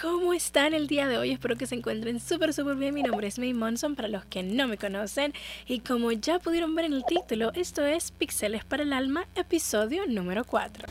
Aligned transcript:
¿Cómo 0.00 0.32
están 0.32 0.72
el 0.72 0.86
día 0.86 1.06
de 1.06 1.18
hoy? 1.18 1.32
Espero 1.32 1.54
que 1.54 1.66
se 1.66 1.74
encuentren 1.74 2.18
súper, 2.18 2.54
súper 2.54 2.76
bien. 2.76 2.94
Mi 2.94 3.02
nombre 3.02 3.26
es 3.26 3.38
May 3.38 3.52
Monson 3.52 3.94
para 3.94 4.08
los 4.08 4.24
que 4.24 4.42
no 4.42 4.66
me 4.68 4.78
conocen. 4.78 5.34
Y 5.66 5.80
como 5.80 6.12
ya 6.12 6.38
pudieron 6.38 6.74
ver 6.74 6.86
en 6.86 6.94
el 6.94 7.04
título, 7.04 7.52
esto 7.52 7.84
es 7.84 8.10
Pixeles 8.10 8.64
para 8.64 8.84
el 8.84 8.94
Alma, 8.94 9.26
episodio 9.34 10.06
número 10.06 10.44
4. 10.44 10.86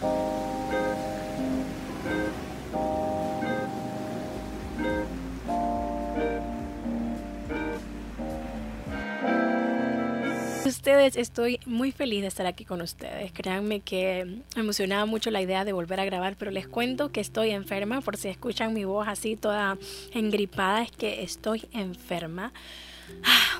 Ustedes, 10.65 11.15
estoy 11.15 11.59
muy 11.65 11.91
feliz 11.91 12.21
de 12.21 12.27
estar 12.27 12.45
aquí 12.45 12.65
con 12.65 12.81
ustedes. 12.81 13.31
Créanme 13.31 13.79
que 13.81 14.41
emocionaba 14.55 15.05
mucho 15.05 15.31
la 15.31 15.41
idea 15.41 15.65
de 15.65 15.73
volver 15.73 15.99
a 15.99 16.05
grabar, 16.05 16.35
pero 16.37 16.51
les 16.51 16.67
cuento 16.67 17.11
que 17.11 17.21
estoy 17.21 17.51
enferma, 17.51 18.01
por 18.01 18.17
si 18.17 18.29
escuchan 18.29 18.73
mi 18.73 18.85
voz 18.85 19.07
así 19.07 19.35
toda 19.35 19.77
engripada, 20.13 20.83
es 20.83 20.91
que 20.91 21.23
estoy 21.23 21.63
enferma. 21.71 22.53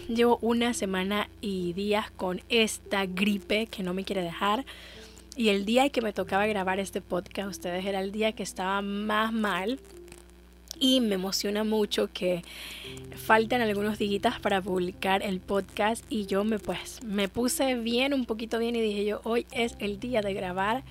Llevo 0.08 0.40
una 0.42 0.74
semana 0.74 1.30
y 1.42 1.74
días 1.74 2.12
con 2.12 2.42
esta 2.50 3.06
gripe 3.06 3.68
que 3.68 3.84
no 3.84 3.94
me 3.94 4.04
quiere 4.04 4.22
dejar. 4.22 4.66
Y 5.38 5.50
el 5.50 5.66
día 5.66 5.90
que 5.90 6.02
me 6.02 6.14
tocaba 6.14 6.48
grabar 6.48 6.80
este 6.80 7.02
podcast, 7.02 7.50
ustedes, 7.50 7.86
era 7.86 8.00
el 8.00 8.12
día 8.12 8.32
que 8.32 8.44
estaba 8.44 8.82
más 8.82 9.34
mal 9.34 9.80
y 10.80 11.02
me 11.02 11.16
emociona 11.16 11.64
mucho 11.64 12.10
que 12.12 12.44
faltan 13.16 13.62
algunos 13.62 13.98
días 13.98 14.40
para 14.42 14.62
publicar 14.62 15.24
el 15.24 15.40
podcast 15.40 16.06
y 16.10 16.26
yo 16.26 16.44
me 16.44 16.60
pues 16.60 17.04
me 17.04 17.28
puse 17.28 17.76
bien 17.76 18.14
un 18.14 18.26
poquito 18.26 18.60
bien 18.60 18.76
y 18.76 18.82
dije 18.82 19.06
yo 19.06 19.22
hoy 19.24 19.46
es 19.52 19.76
el 19.80 20.00
día 20.00 20.22
de 20.22 20.34
grabar 20.34 20.84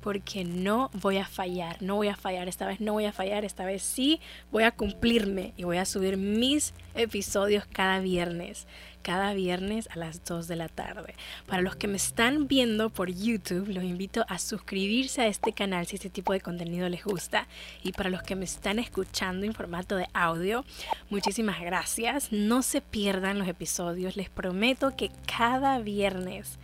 porque 0.00 0.44
no 0.44 0.90
voy 0.94 1.18
a 1.18 1.26
fallar, 1.26 1.82
no 1.82 1.96
voy 1.96 2.08
a 2.08 2.16
fallar, 2.16 2.48
esta 2.48 2.66
vez 2.66 2.80
no 2.80 2.92
voy 2.92 3.04
a 3.04 3.12
fallar, 3.12 3.44
esta 3.44 3.64
vez 3.64 3.82
sí 3.82 4.20
voy 4.50 4.62
a 4.62 4.70
cumplirme 4.70 5.52
y 5.56 5.64
voy 5.64 5.76
a 5.76 5.84
subir 5.84 6.16
mis 6.16 6.72
episodios 6.94 7.66
cada 7.66 8.00
viernes 8.00 8.66
cada 9.08 9.32
viernes 9.32 9.88
a 9.90 9.98
las 9.98 10.22
2 10.26 10.48
de 10.48 10.56
la 10.56 10.68
tarde. 10.68 11.14
Para 11.46 11.62
los 11.62 11.76
que 11.76 11.88
me 11.88 11.96
están 11.96 12.46
viendo 12.46 12.90
por 12.90 13.10
YouTube, 13.10 13.66
los 13.68 13.82
invito 13.82 14.26
a 14.28 14.38
suscribirse 14.38 15.22
a 15.22 15.28
este 15.28 15.54
canal 15.54 15.86
si 15.86 15.96
este 15.96 16.10
tipo 16.10 16.34
de 16.34 16.42
contenido 16.42 16.86
les 16.90 17.04
gusta. 17.04 17.46
Y 17.82 17.92
para 17.92 18.10
los 18.10 18.22
que 18.22 18.36
me 18.36 18.44
están 18.44 18.78
escuchando 18.78 19.46
en 19.46 19.54
formato 19.54 19.96
de 19.96 20.08
audio, 20.12 20.62
muchísimas 21.08 21.58
gracias. 21.62 22.32
No 22.32 22.60
se 22.60 22.82
pierdan 22.82 23.38
los 23.38 23.48
episodios. 23.48 24.14
Les 24.14 24.28
prometo 24.28 24.94
que 24.94 25.10
cada 25.26 25.78
viernes 25.78 26.58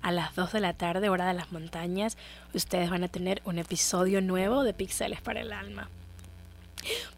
a 0.00 0.10
las 0.10 0.34
2 0.34 0.52
de 0.52 0.60
la 0.60 0.72
tarde, 0.72 1.10
hora 1.10 1.28
de 1.28 1.34
las 1.34 1.52
montañas, 1.52 2.16
ustedes 2.54 2.88
van 2.88 3.04
a 3.04 3.08
tener 3.08 3.42
un 3.44 3.58
episodio 3.58 4.22
nuevo 4.22 4.64
de 4.64 4.72
Pixeles 4.72 5.20
para 5.20 5.42
el 5.42 5.52
Alma. 5.52 5.90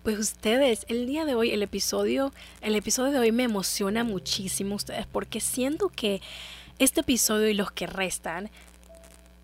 Pues 0.03 0.19
ustedes, 0.19 0.85
el 0.89 1.07
día 1.07 1.25
de 1.25 1.35
hoy, 1.35 1.51
el 1.51 1.63
episodio, 1.63 2.33
el 2.61 2.75
episodio 2.75 3.13
de 3.13 3.19
hoy 3.19 3.33
me 3.33 3.45
emociona 3.45 4.05
muchísimo 4.05 4.75
ustedes 4.75 5.07
porque 5.07 5.41
siento 5.41 5.89
que 5.89 6.21
este 6.79 7.01
episodio 7.01 7.49
y 7.49 7.55
los 7.55 7.71
que 7.71 7.87
restan 7.87 8.51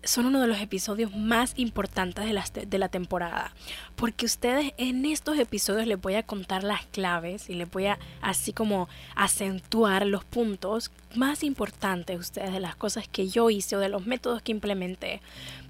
son 0.03 0.25
uno 0.25 0.39
de 0.41 0.47
los 0.47 0.59
episodios 0.59 1.13
más 1.15 1.53
importantes 1.57 2.25
de 2.25 2.33
la, 2.33 2.45
de 2.67 2.77
la, 2.77 2.89
temporada. 2.89 3.53
Porque 3.95 4.25
ustedes 4.25 4.73
en 4.77 5.05
estos 5.05 5.37
episodios 5.37 5.87
les 5.87 5.99
voy 5.99 6.15
a 6.15 6.23
contar 6.23 6.63
las 6.63 6.85
claves 6.85 7.49
y 7.49 7.53
les 7.53 7.69
voy 7.69 7.87
a 7.87 7.99
así 8.21 8.53
como 8.53 8.87
acentuar 9.15 10.05
los 10.05 10.23
puntos 10.23 10.91
más 11.15 11.43
importantes 11.43 12.19
ustedes 12.19 12.53
de 12.53 12.59
las 12.59 12.75
cosas 12.75 13.07
que 13.07 13.27
yo 13.27 13.49
hice 13.49 13.75
o 13.75 13.79
de 13.79 13.89
los 13.89 14.05
métodos 14.05 14.41
que 14.41 14.51
implementé 14.51 15.21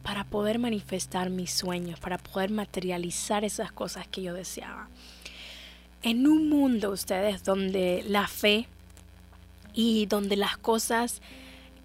para 0.04 0.24
poder 0.24 0.60
manifestar 0.60 1.30
mis 1.30 1.52
sueños, 1.52 2.00
para 2.00 2.18
poder 2.18 2.52
materializar 2.52 3.44
esas 3.44 3.72
cosas 3.72 4.08
que 4.08 4.22
yo 4.22 4.34
deseaba. 4.34 4.90
En 6.02 6.28
un 6.28 6.50
mundo 6.50 6.92
ustedes 6.92 7.44
donde 7.44 8.06
la 8.08 8.28
fe 8.28 8.68
y 9.74 10.06
donde 10.06 10.36
las 10.36 10.58
cosas 10.58 11.22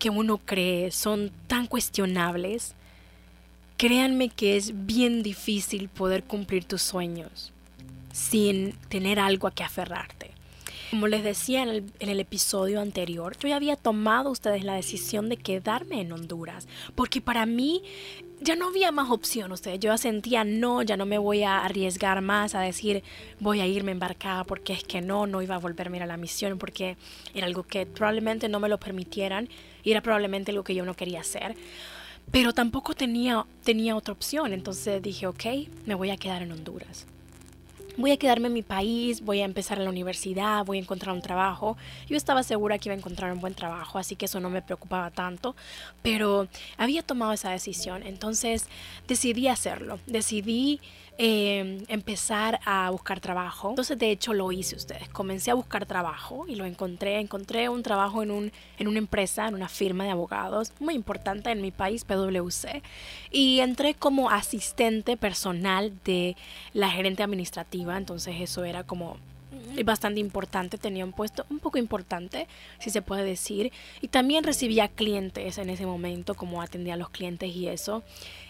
que 0.04 0.10
uno 0.10 0.36
cree 0.36 0.90
son 0.90 1.32
tan 1.46 1.66
cuestionables, 1.66 2.74
créanme 3.78 4.28
que 4.28 4.58
es 4.58 4.84
bien 4.84 5.22
difícil 5.22 5.88
poder 5.88 6.24
cumplir 6.24 6.66
tus 6.66 6.82
sueños 6.82 7.54
sin 8.12 8.72
tener 8.90 9.18
algo 9.18 9.48
a 9.48 9.50
que 9.50 9.64
aferrarte. 9.64 10.23
Como 10.90 11.08
les 11.08 11.24
decía 11.24 11.62
en 11.62 11.92
el, 11.98 12.20
episodio 12.20 12.80
anterior, 12.80 13.36
yo 13.38 13.48
ya 13.48 13.56
había 13.56 13.76
tomado 13.76 14.30
ustedes 14.30 14.64
la 14.64 14.74
decisión 14.74 15.28
de 15.28 15.36
quedarme 15.36 16.00
en 16.00 16.12
Honduras, 16.12 16.68
porque 16.94 17.20
para 17.20 17.46
mí 17.46 17.82
ya 18.40 18.54
no 18.54 18.68
había 18.68 18.92
más 18.92 19.10
opción, 19.10 19.50
ustedes. 19.52 19.80
Yo 19.80 19.96
sentía, 19.96 20.44
no, 20.44 20.82
ya 20.82 20.96
no 20.96 21.06
me 21.06 21.18
voy 21.18 21.42
a 21.42 21.64
arriesgar 21.64 22.20
más 22.20 22.54
a 22.54 22.60
decir, 22.60 23.02
voy 23.40 23.60
a 23.60 23.66
irme 23.66 23.92
embarcada, 23.92 24.44
porque 24.44 24.74
es 24.74 24.84
que 24.84 25.00
no, 25.00 25.26
no 25.26 25.42
iba 25.42 25.54
a 25.54 25.58
volverme 25.58 26.02
a 26.02 26.06
la 26.06 26.16
misión, 26.16 26.58
porque 26.58 26.96
era 27.34 27.46
algo 27.46 27.62
que 27.62 27.86
probablemente 27.86 28.48
no 28.48 28.60
me 28.60 28.68
lo 28.68 28.78
permitieran 28.78 29.48
y 29.82 29.90
era 29.90 30.02
probablemente 30.02 30.50
algo 30.50 30.64
que 30.64 30.74
yo 30.74 30.84
no 30.84 30.94
quería 30.94 31.20
hacer. 31.20 31.56
Pero 32.30 32.52
tampoco 32.52 32.94
tenía, 32.94 33.46
tenía 33.64 33.96
otra 33.96 34.12
opción, 34.12 34.52
entonces 34.52 35.02
dije, 35.02 35.26
ok, 35.26 35.44
me 35.86 35.94
voy 35.94 36.10
a 36.10 36.16
quedar 36.16 36.42
en 36.42 36.52
Honduras 36.52 37.06
voy 37.96 38.10
a 38.12 38.16
quedarme 38.16 38.48
en 38.48 38.54
mi 38.54 38.62
país, 38.62 39.20
voy 39.22 39.40
a 39.40 39.44
empezar 39.44 39.78
a 39.78 39.82
la 39.82 39.90
universidad, 39.90 40.64
voy 40.64 40.78
a 40.78 40.80
encontrar 40.80 41.14
un 41.14 41.22
trabajo. 41.22 41.76
Yo 42.08 42.16
estaba 42.16 42.42
segura 42.42 42.78
que 42.78 42.88
iba 42.88 42.94
a 42.94 42.98
encontrar 42.98 43.32
un 43.32 43.40
buen 43.40 43.54
trabajo, 43.54 43.98
así 43.98 44.16
que 44.16 44.26
eso 44.26 44.40
no 44.40 44.50
me 44.50 44.62
preocupaba 44.62 45.10
tanto, 45.10 45.54
pero 46.02 46.48
había 46.76 47.02
tomado 47.02 47.32
esa 47.32 47.50
decisión, 47.50 48.02
entonces 48.02 48.68
decidí 49.06 49.48
hacerlo, 49.48 49.98
decidí 50.06 50.80
Em, 51.16 51.84
empezar 51.86 52.58
a 52.64 52.90
buscar 52.90 53.20
trabajo. 53.20 53.70
Entonces, 53.70 53.96
de 53.96 54.10
hecho, 54.10 54.34
lo 54.34 54.50
hice 54.50 54.74
ustedes. 54.74 55.08
Comencé 55.10 55.52
a 55.52 55.54
buscar 55.54 55.86
trabajo 55.86 56.44
y 56.48 56.56
lo 56.56 56.64
encontré. 56.64 57.20
Encontré 57.20 57.68
un 57.68 57.84
trabajo 57.84 58.24
en, 58.24 58.32
un, 58.32 58.52
en 58.78 58.88
una 58.88 58.98
empresa, 58.98 59.46
en 59.46 59.54
una 59.54 59.68
firma 59.68 60.02
de 60.02 60.10
abogados 60.10 60.72
muy 60.80 60.94
importante 60.94 61.52
en 61.52 61.62
mi 61.62 61.70
país, 61.70 62.04
PwC. 62.04 62.82
Y 63.30 63.60
entré 63.60 63.94
como 63.94 64.28
asistente 64.28 65.16
personal 65.16 65.92
de 66.04 66.36
la 66.72 66.90
gerente 66.90 67.22
administrativa. 67.22 67.96
Entonces, 67.96 68.34
eso 68.40 68.64
era 68.64 68.82
como 68.82 69.16
bastante 69.84 70.20
importante, 70.20 70.78
tenía 70.78 71.04
un 71.04 71.12
puesto 71.12 71.46
un 71.50 71.58
poco 71.58 71.78
importante, 71.78 72.46
si 72.78 72.90
se 72.90 73.02
puede 73.02 73.24
decir, 73.24 73.72
y 74.00 74.08
también 74.08 74.44
recibía 74.44 74.88
clientes 74.88 75.58
en 75.58 75.70
ese 75.70 75.86
momento, 75.86 76.34
como 76.34 76.62
atendía 76.62 76.94
a 76.94 76.96
los 76.96 77.10
clientes 77.10 77.54
y 77.54 77.68
eso. 77.68 78.02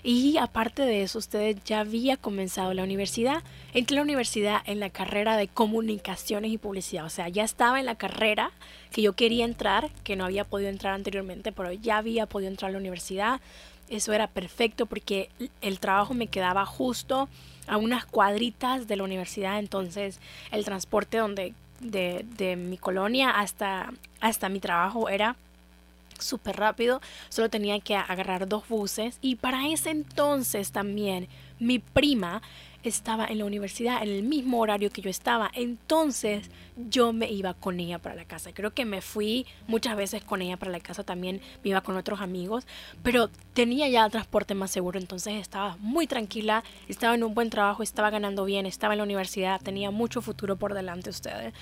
Y 0.03 0.37
aparte 0.37 0.83
de 0.83 1.03
eso, 1.03 1.19
usted 1.19 1.57
ya 1.65 1.81
había 1.81 2.17
comenzado 2.17 2.75
la 2.75 2.83
universidad. 2.83 3.43
Entré 3.73 3.97
a 3.97 4.01
la 4.01 4.05
universidad 4.05 4.63
en 4.67 4.81
la 4.81 4.91
carrera 4.91 5.37
de 5.37 5.49
comunicaciones 5.49 6.51
y 6.51 6.59
publicidad, 6.59 7.05
o 7.05 7.11
sea, 7.11 7.29
ya 7.29 7.45
estaba 7.45 7.81
en 7.81 7.87
la 7.87 7.95
carrera 7.95 8.51
que 8.91 9.03
yo 9.03 9.15
quería 9.15 9.45
entrar, 9.45 9.91
que 10.05 10.17
no 10.17 10.25
había 10.25 10.45
podido 10.45 10.71
entrar 10.71 10.95
anteriormente, 10.95 11.53
pero 11.53 11.73
ya 11.73 11.99
había 11.99 12.27
podido 12.27 12.51
entrar 12.51 12.69
a 12.69 12.73
la 12.73 12.79
universidad. 12.79 13.41
Eso 13.89 14.13
era 14.13 14.29
perfecto 14.29 14.87
porque 14.87 15.31
el 15.61 15.79
trabajo 15.79 16.15
me 16.15 16.29
quedaba 16.29 16.65
justo 16.65 17.29
a 17.67 17.77
unas 17.77 18.07
cuadritas 18.07 18.87
de 18.87 18.97
la 18.97 19.05
universidad, 19.05 19.59
entonces 19.59 20.21
el 20.51 20.65
transporte 20.65 21.19
donde 21.19 21.55
de, 21.81 22.25
de 22.37 22.57
mi 22.57 22.79
colonia 22.79 23.31
hasta, 23.31 23.93
hasta 24.21 24.49
mi 24.49 24.61
trabajo 24.61 25.09
era 25.09 25.37
súper 26.19 26.57
rápido, 26.57 27.01
solo 27.29 27.51
tenía 27.51 27.81
que 27.81 27.97
agarrar 27.97 28.49
dos 28.49 28.69
buses 28.69 29.19
y 29.21 29.37
para 29.37 29.69
ese 29.69 29.91
entonces 29.91 30.73
también 30.73 31.29
mi 31.59 31.79
prima 31.79 32.43
estaba 32.83 33.27
en 33.27 33.39
la 33.39 33.45
universidad 33.47 34.03
en 34.03 34.11
el 34.11 34.23
mismo 34.23 34.61
horario 34.61 34.91
que 34.91 35.03
yo 35.03 35.11
estaba. 35.11 35.51
Entonces 35.55 36.51
yo 36.77 37.13
me 37.13 37.31
iba 37.31 37.55
con 37.55 37.79
ella 37.81 37.99
para 37.99 38.15
la 38.15 38.25
casa. 38.25 38.53
Creo 38.53 38.73
que 38.73 38.85
me 38.85 39.01
fui 39.01 39.47
muchas 39.67 39.97
veces 39.97 40.25
con 40.25 40.43
ella 40.43 40.57
para 40.57 40.73
la 40.73 40.81
casa. 40.81 41.05
También 41.05 41.41
me 41.63 41.71
iba 41.71 41.81
con 41.83 41.97
otros 41.97 42.21
amigos. 42.21 42.67
Pero 43.03 43.31
tenía 43.53 43.89
ya 43.89 44.09
transporte 44.09 44.55
más 44.55 44.71
seguro. 44.71 44.99
Entonces 44.99 45.35
estaba 45.35 45.77
muy 45.79 46.07
tranquila. 46.07 46.65
Estaba 46.89 47.15
en 47.15 47.25
un 47.25 47.35
buen 47.35 47.51
trabajo. 47.51 47.83
Estaba 47.83 48.11
ganando 48.11 48.45
bien. 48.45 48.67
Estaba 48.67 48.95
en 48.95 48.99
la 48.99 49.05
universidad. 49.05 49.61
Tenía 49.61 49.91
mucho 49.91 50.21
futuro 50.21 50.57
por 50.57 50.75
delante 50.75 51.11
ustedes. 51.11 51.55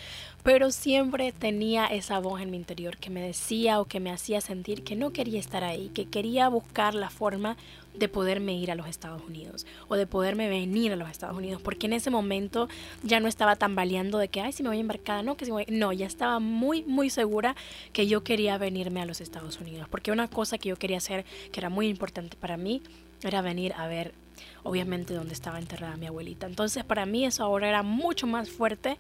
Pero 0.43 0.71
siempre 0.71 1.33
tenía 1.33 1.87
esa 1.87 2.19
voz 2.19 2.41
en 2.41 2.51
mi 2.51 2.57
interior 2.57 2.97
que 2.97 3.11
me 3.11 3.21
decía 3.21 3.81
o 3.81 3.85
que 3.85 4.01
me 4.01 4.11
hacía 4.11 4.41
sentir 4.41 4.83
que 4.83 4.97
no 4.97 5.13
quería 5.13 5.41
estar 5.41 5.63
ahí. 5.65 5.91
Que 5.95 6.07
quería 6.07 6.49
buscar 6.49 6.95
la 6.95 7.11
forma 7.11 7.57
de 7.95 8.09
poderme 8.09 8.55
ir 8.55 8.71
a 8.71 8.75
los 8.75 8.87
Estados 8.87 9.23
Unidos 9.23 9.67
o 9.89 9.97
de 9.97 10.07
poderme 10.07 10.49
venir 10.49 10.93
a 10.93 10.97
los 10.97 11.11
Estados 11.11 11.37
Unidos, 11.37 11.61
porque 11.63 11.87
en 11.87 11.93
ese 11.93 12.11
momento 12.11 12.69
ya 13.03 13.21
no 13.21 13.29
estaba 13.29 13.57
tambaleando 13.57 14.19
de 14.19 14.29
que, 14.29 14.41
ay, 14.41 14.53
si 14.53 14.63
me 14.63 14.71
voy 14.71 14.81
embarcada, 14.81 15.02
no, 15.23 15.37
que. 15.37 15.47
No, 15.69 15.93
ya 15.93 16.07
estaba 16.07 16.39
muy, 16.39 16.83
muy 16.85 17.11
segura 17.11 17.57
que 17.93 18.07
yo 18.07 18.25
quería 18.25 18.59
venirme 18.59 19.01
a 19.01 19.07
los 19.07 19.21
Estados 19.21 19.61
Unidos, 19.61 19.89
porque 19.91 20.13
una 20.13 20.29
cosa 20.29 20.59
que 20.59 20.69
yo 20.71 20.77
quería 20.77 20.99
hacer, 20.99 21.25
que 21.53 21.61
era 21.61 21.69
muy 21.69 21.89
importante 21.89 22.37
para 22.37 22.57
mí, 22.57 22.83
era 23.23 23.43
venir 23.43 23.73
a 23.75 23.87
ver, 23.87 24.15
obviamente, 24.63 25.15
dónde 25.15 25.35
estaba 25.35 25.59
enterrada 25.59 25.97
mi 25.97 26.07
abuelita. 26.07 26.47
Entonces, 26.47 26.85
para 26.85 27.07
mí 27.07 27.25
eso 27.25 27.45
ahora 27.45 27.69
era 27.69 27.83
mucho 27.83 28.27
más 28.27 28.51
fuerte 28.51 28.99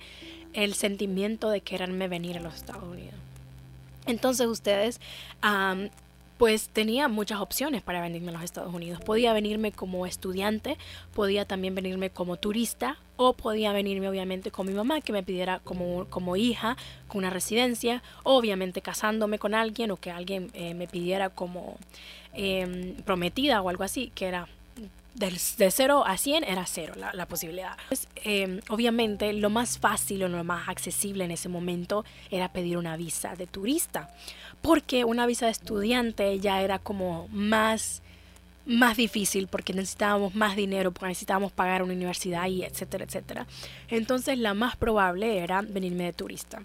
el 0.52 0.74
sentimiento 0.74 1.50
de 1.50 1.60
quererme 1.60 2.08
venir 2.08 2.38
a 2.38 2.40
los 2.40 2.54
Estados 2.54 2.84
Unidos. 2.84 3.14
Entonces 4.06 4.46
ustedes 4.46 5.00
pues 6.42 6.70
tenía 6.70 7.06
muchas 7.06 7.38
opciones 7.40 7.82
para 7.82 8.00
venirme 8.00 8.30
a 8.30 8.32
los 8.32 8.42
Estados 8.42 8.74
Unidos. 8.74 9.00
Podía 9.00 9.32
venirme 9.32 9.70
como 9.70 10.06
estudiante, 10.06 10.76
podía 11.14 11.44
también 11.44 11.76
venirme 11.76 12.10
como 12.10 12.36
turista 12.36 12.98
o 13.14 13.34
podía 13.34 13.72
venirme 13.72 14.08
obviamente 14.08 14.50
con 14.50 14.66
mi 14.66 14.72
mamá 14.72 15.00
que 15.02 15.12
me 15.12 15.22
pidiera 15.22 15.60
como, 15.60 16.04
como 16.06 16.34
hija 16.34 16.76
con 17.06 17.18
una 17.18 17.30
residencia, 17.30 18.02
obviamente 18.24 18.82
casándome 18.82 19.38
con 19.38 19.54
alguien 19.54 19.92
o 19.92 19.98
que 19.98 20.10
alguien 20.10 20.50
eh, 20.54 20.74
me 20.74 20.88
pidiera 20.88 21.30
como 21.30 21.76
em, 22.32 22.96
prometida 23.04 23.62
o 23.62 23.68
algo 23.68 23.84
así, 23.84 24.10
que 24.12 24.26
era 24.26 24.48
de 25.14 25.70
0 25.70 26.04
a 26.06 26.16
100 26.16 26.44
era 26.44 26.64
cero 26.66 26.94
la, 27.12 27.26
posibilidad. 27.26 27.76
Pues, 27.88 28.08
em, 28.16 28.60
obviamente 28.68 29.32
lo 29.32 29.50
más 29.50 29.78
fácil 29.78 30.22
o 30.24 30.28
lo 30.28 30.42
más 30.44 30.68
accesible 30.68 31.24
en 31.24 31.30
ese 31.30 31.48
momento 31.48 32.04
era 32.30 32.52
pedir 32.52 32.76
una 32.78 32.96
visa 32.96 33.34
de 33.36 33.46
turista, 33.46 34.10
porque 34.60 35.04
una 35.04 35.26
visa 35.26 35.46
de 35.46 35.52
estudiante 35.52 36.38
ya 36.40 36.62
era 36.62 36.78
como 36.78 37.28
más 37.28 38.02
más 38.64 38.96
difícil 38.96 39.48
porque 39.48 39.72
necesitábamos 39.72 40.36
más 40.36 40.54
dinero, 40.54 40.92
porque 40.92 41.08
necesitábamos 41.08 41.50
pagar 41.50 41.82
una 41.82 41.94
universidad 41.94 42.46
y 42.46 42.62
etcétera, 42.62 43.04
etcétera. 43.04 43.46
Entonces 43.88 44.38
la 44.38 44.54
más 44.54 44.76
probable 44.76 45.38
era 45.38 45.62
venirme 45.62 46.04
de 46.04 46.12
turista. 46.12 46.62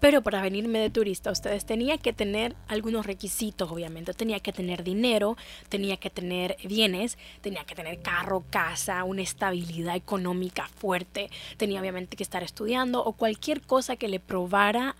Pero 0.00 0.22
para 0.22 0.40
venirme 0.40 0.78
de 0.78 0.90
turista, 0.90 1.30
ustedes 1.30 1.64
tenían 1.64 1.98
que 1.98 2.12
tener 2.12 2.54
algunos 2.68 3.04
requisitos, 3.04 3.70
obviamente. 3.70 4.14
Tenía 4.14 4.40
que 4.40 4.52
tener 4.52 4.84
dinero, 4.84 5.36
tenía 5.68 5.96
que 5.96 6.08
tener 6.08 6.56
bienes, 6.64 7.18
tenía 7.40 7.64
que 7.64 7.74
tener 7.74 8.00
carro, 8.00 8.44
casa, 8.50 9.02
una 9.04 9.22
estabilidad 9.22 9.96
económica 9.96 10.68
fuerte, 10.76 11.30
tenía 11.56 11.80
obviamente 11.80 12.16
que 12.16 12.22
estar 12.22 12.42
estudiando 12.42 13.04
o 13.04 13.12
cualquier 13.12 13.60
cosa 13.60 13.96
que 13.96 14.08
le 14.08 14.20
probara 14.20 14.96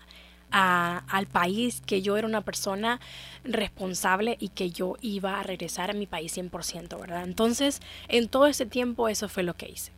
al 0.51 1.27
país 1.27 1.81
que 1.85 2.01
yo 2.01 2.17
era 2.17 2.25
una 2.25 2.41
persona 2.41 2.99
responsable 3.43 4.35
y 4.39 4.49
que 4.49 4.71
yo 4.71 4.95
iba 4.99 5.39
a 5.39 5.43
regresar 5.43 5.91
a 5.91 5.93
mi 5.93 6.07
país 6.07 6.35
100%, 6.35 6.99
¿verdad? 6.99 7.23
Entonces, 7.23 7.81
en 8.07 8.27
todo 8.29 8.47
ese 8.47 8.65
tiempo 8.65 9.09
eso 9.09 9.29
fue 9.29 9.43
lo 9.43 9.53
que 9.53 9.69
hice 9.69 9.91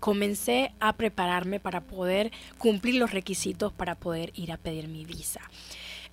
comencé 0.00 0.72
a 0.80 0.92
prepararme 0.94 1.60
para 1.60 1.80
poder 1.80 2.32
cumplir 2.58 2.96
los 2.96 3.12
requisitos 3.12 3.72
para 3.72 3.94
poder 3.94 4.32
ir 4.34 4.52
a 4.52 4.56
pedir 4.56 4.88
mi 4.88 5.04
visa. 5.04 5.40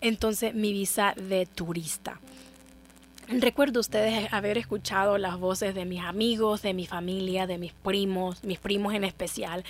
Entonces, 0.01 0.53
mi 0.53 0.73
visa 0.73 1.13
de 1.15 1.45
turista. 1.45 2.19
Recuerdo 3.39 3.79
ustedes 3.79 4.31
haber 4.33 4.57
escuchado 4.57 5.17
las 5.17 5.39
voces 5.39 5.73
de 5.73 5.85
mis 5.85 6.01
amigos, 6.01 6.61
de 6.61 6.73
mi 6.73 6.85
familia, 6.85 7.47
de 7.47 7.57
mis 7.57 7.71
primos, 7.71 8.43
mis 8.43 8.59
primos 8.59 8.93
en 8.93 9.05
especial, 9.05 9.63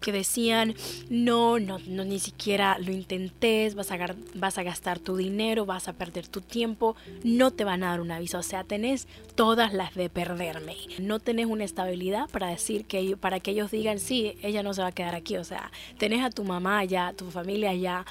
que 0.00 0.12
decían, 0.12 0.76
no, 1.10 1.58
no, 1.58 1.80
no 1.88 2.04
ni 2.04 2.20
siquiera 2.20 2.78
lo 2.78 2.92
intentes, 2.92 3.74
vas 3.74 3.90
a, 3.90 4.62
gastar 4.62 5.00
tu 5.00 5.16
dinero, 5.16 5.66
vas 5.66 5.88
a 5.88 5.94
perder 5.94 6.28
tu 6.28 6.42
tiempo, 6.42 6.94
no 7.24 7.50
te 7.50 7.64
van 7.64 7.82
a 7.82 7.90
dar 7.90 8.00
una 8.00 8.20
visa, 8.20 8.38
o 8.38 8.44
sea, 8.44 8.62
tenés 8.62 9.08
todas 9.34 9.72
las 9.72 9.96
de 9.96 10.10
perderme. 10.10 10.76
No 11.00 11.18
tenés 11.18 11.46
una 11.46 11.64
estabilidad 11.64 12.30
para 12.30 12.46
decir 12.46 12.84
que 12.84 13.16
para 13.16 13.40
que 13.40 13.50
ellos 13.50 13.72
digan, 13.72 13.98
sí, 13.98 14.36
ella 14.42 14.62
no 14.62 14.74
se 14.74 14.82
va 14.82 14.88
a 14.88 14.92
quedar 14.92 15.16
aquí, 15.16 15.38
o 15.38 15.44
sea, 15.44 15.72
tenés 15.98 16.22
a 16.22 16.30
tu 16.30 16.44
mamá 16.44 16.78
allá, 16.78 17.12
tu 17.16 17.32
familia 17.32 17.70
allá 17.70 18.04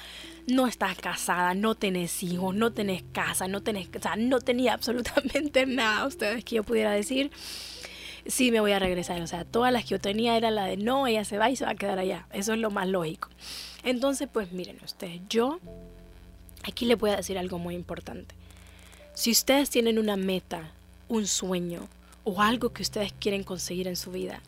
no 0.48 0.66
estás 0.66 0.96
casada, 0.96 1.54
no 1.54 1.74
tenés 1.74 2.22
hijos, 2.22 2.54
no 2.54 2.72
tenés 2.72 3.04
casa, 3.12 3.48
no 3.48 3.62
tenés, 3.62 3.88
o 3.94 4.00
sea, 4.00 4.16
no 4.16 4.40
tenía 4.40 4.72
absolutamente 4.74 5.66
nada, 5.66 6.06
ustedes 6.06 6.44
que 6.44 6.56
yo 6.56 6.64
pudiera 6.64 6.90
decir, 6.90 7.30
sí 8.26 8.50
me 8.50 8.60
voy 8.60 8.72
a 8.72 8.78
regresar, 8.78 9.20
o 9.20 9.26
sea, 9.26 9.44
todas 9.44 9.72
las 9.72 9.84
que 9.84 9.90
yo 9.90 10.00
tenía 10.00 10.36
era 10.36 10.50
la 10.50 10.64
de 10.64 10.76
no, 10.76 11.06
ella 11.06 11.24
se 11.24 11.38
va 11.38 11.50
y 11.50 11.56
se 11.56 11.64
va 11.64 11.72
a 11.72 11.76
quedar 11.76 11.98
allá, 11.98 12.26
eso 12.32 12.54
es 12.54 12.58
lo 12.58 12.70
más 12.70 12.88
lógico. 12.88 13.28
Entonces, 13.84 14.28
pues 14.32 14.52
miren 14.52 14.78
ustedes, 14.84 15.20
yo 15.28 15.60
aquí 16.64 16.86
les 16.86 16.98
voy 16.98 17.10
a 17.10 17.16
decir 17.16 17.38
algo 17.38 17.58
muy 17.58 17.74
importante. 17.74 18.34
Si 19.14 19.30
ustedes 19.30 19.70
tienen 19.70 19.98
una 19.98 20.16
meta, 20.16 20.72
un 21.08 21.26
sueño 21.26 21.88
o 22.24 22.40
algo 22.40 22.72
que 22.72 22.82
ustedes 22.82 23.12
quieren 23.12 23.44
conseguir 23.44 23.86
en 23.86 23.96
su 23.96 24.12
vida, 24.12 24.40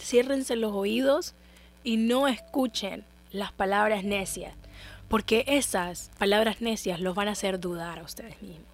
ciérrense 0.00 0.56
los 0.56 0.72
oídos 0.72 1.34
y 1.84 1.96
no 1.96 2.28
escuchen 2.28 3.04
las 3.32 3.52
palabras 3.52 4.04
necias 4.04 4.54
porque 5.12 5.44
esas 5.46 6.10
palabras 6.18 6.62
necias 6.62 6.98
los 6.98 7.14
van 7.14 7.28
a 7.28 7.32
hacer 7.32 7.60
dudar 7.60 7.98
a 7.98 8.02
ustedes 8.02 8.40
mismos. 8.40 8.64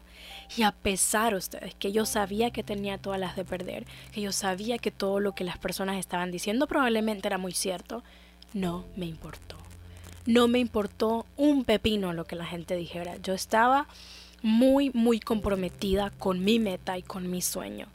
Y 0.57 0.63
a 0.63 0.71
pesar 0.71 1.33
de 1.33 1.39
ustedes 1.39 1.75
que 1.75 1.91
yo 1.91 2.07
sabía 2.07 2.53
que 2.53 2.63
tenía 2.63 2.97
todas 2.97 3.19
las 3.19 3.35
de 3.35 3.45
perder, 3.45 3.87
que 4.13 4.21
yo 4.21 4.31
sabía 4.31 4.79
que 4.79 4.93
todo 4.93 5.19
lo 5.19 5.35
que 5.35 5.43
las 5.43 5.59
personas 5.59 5.97
estaban 5.97 6.31
diciendo 6.31 6.69
probablemente 6.69 7.27
era 7.27 7.39
muy 7.39 7.55
cierto, 7.55 8.05
no 8.55 8.85
me 8.95 9.07
importó. 9.07 9.57
No 10.27 10.47
me 10.47 10.61
importó 10.61 11.27
un 11.37 11.65
pepino 11.65 12.13
lo 12.13 12.25
que 12.25 12.37
la 12.37 12.47
gente 12.47 12.77
dijera. 12.77 13.17
Yo 13.17 13.35
estaba 13.35 13.89
muy, 14.41 14.91
muy 14.91 15.19
comprometida 15.19 16.11
con 16.21 16.45
mi 16.45 16.61
meta 16.61 16.97
y 16.97 17.03
con 17.03 17.29
mi 17.29 17.43
sueño. 17.43 17.89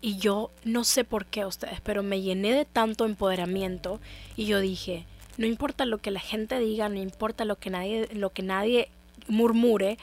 Y 0.00 0.16
yo 0.16 0.50
no 0.64 0.82
sé 0.82 1.04
por 1.04 1.26
qué 1.26 1.46
ustedes, 1.46 1.80
pero 1.80 2.02
me 2.02 2.20
llené 2.20 2.54
de 2.54 2.64
tanto 2.64 3.04
empoderamiento 3.04 4.00
y 4.34 4.46
yo 4.46 4.58
dije, 4.58 5.06
no 5.36 5.46
importa 5.46 5.86
lo 5.86 5.98
que 5.98 6.10
la 6.10 6.20
gente 6.20 6.58
diga, 6.58 6.88
no 6.88 7.00
importa 7.00 7.44
lo 7.44 7.56
que 7.56 7.70
nadie, 7.70 8.08
lo 8.12 8.30
que 8.30 8.42
nadie 8.42 8.88
murmure, 9.28 9.98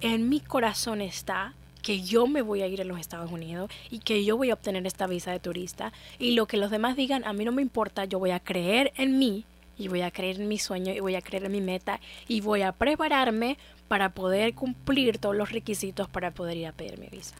en 0.00 0.28
mi 0.28 0.40
corazón 0.40 1.00
está 1.00 1.54
que 1.82 2.02
yo 2.02 2.26
me 2.26 2.42
voy 2.42 2.62
a 2.62 2.66
ir 2.66 2.80
a 2.80 2.84
los 2.84 2.98
Estados 2.98 3.30
Unidos 3.30 3.70
y 3.90 4.00
que 4.00 4.24
yo 4.24 4.36
voy 4.36 4.50
a 4.50 4.54
obtener 4.54 4.86
esta 4.86 5.06
visa 5.06 5.30
de 5.30 5.38
turista 5.38 5.92
y 6.18 6.32
lo 6.32 6.46
que 6.46 6.56
los 6.56 6.70
demás 6.70 6.96
digan 6.96 7.24
a 7.24 7.32
mí 7.32 7.44
no 7.44 7.52
me 7.52 7.62
importa, 7.62 8.04
yo 8.04 8.18
voy 8.18 8.32
a 8.32 8.40
creer 8.40 8.92
en 8.96 9.18
mí 9.18 9.44
y 9.78 9.88
voy 9.88 10.02
a 10.02 10.10
creer 10.10 10.40
en 10.40 10.48
mi 10.48 10.58
sueño 10.58 10.92
y 10.92 11.00
voy 11.00 11.14
a 11.14 11.22
creer 11.22 11.44
en 11.44 11.52
mi 11.52 11.60
meta 11.60 12.00
y 12.26 12.40
voy 12.40 12.62
a 12.62 12.72
prepararme 12.72 13.56
para 13.86 14.10
poder 14.10 14.54
cumplir 14.54 15.18
todos 15.18 15.36
los 15.36 15.52
requisitos 15.52 16.08
para 16.08 16.32
poder 16.32 16.56
ir 16.56 16.66
a 16.66 16.72
pedir 16.72 16.98
mi 16.98 17.06
visa. 17.06 17.36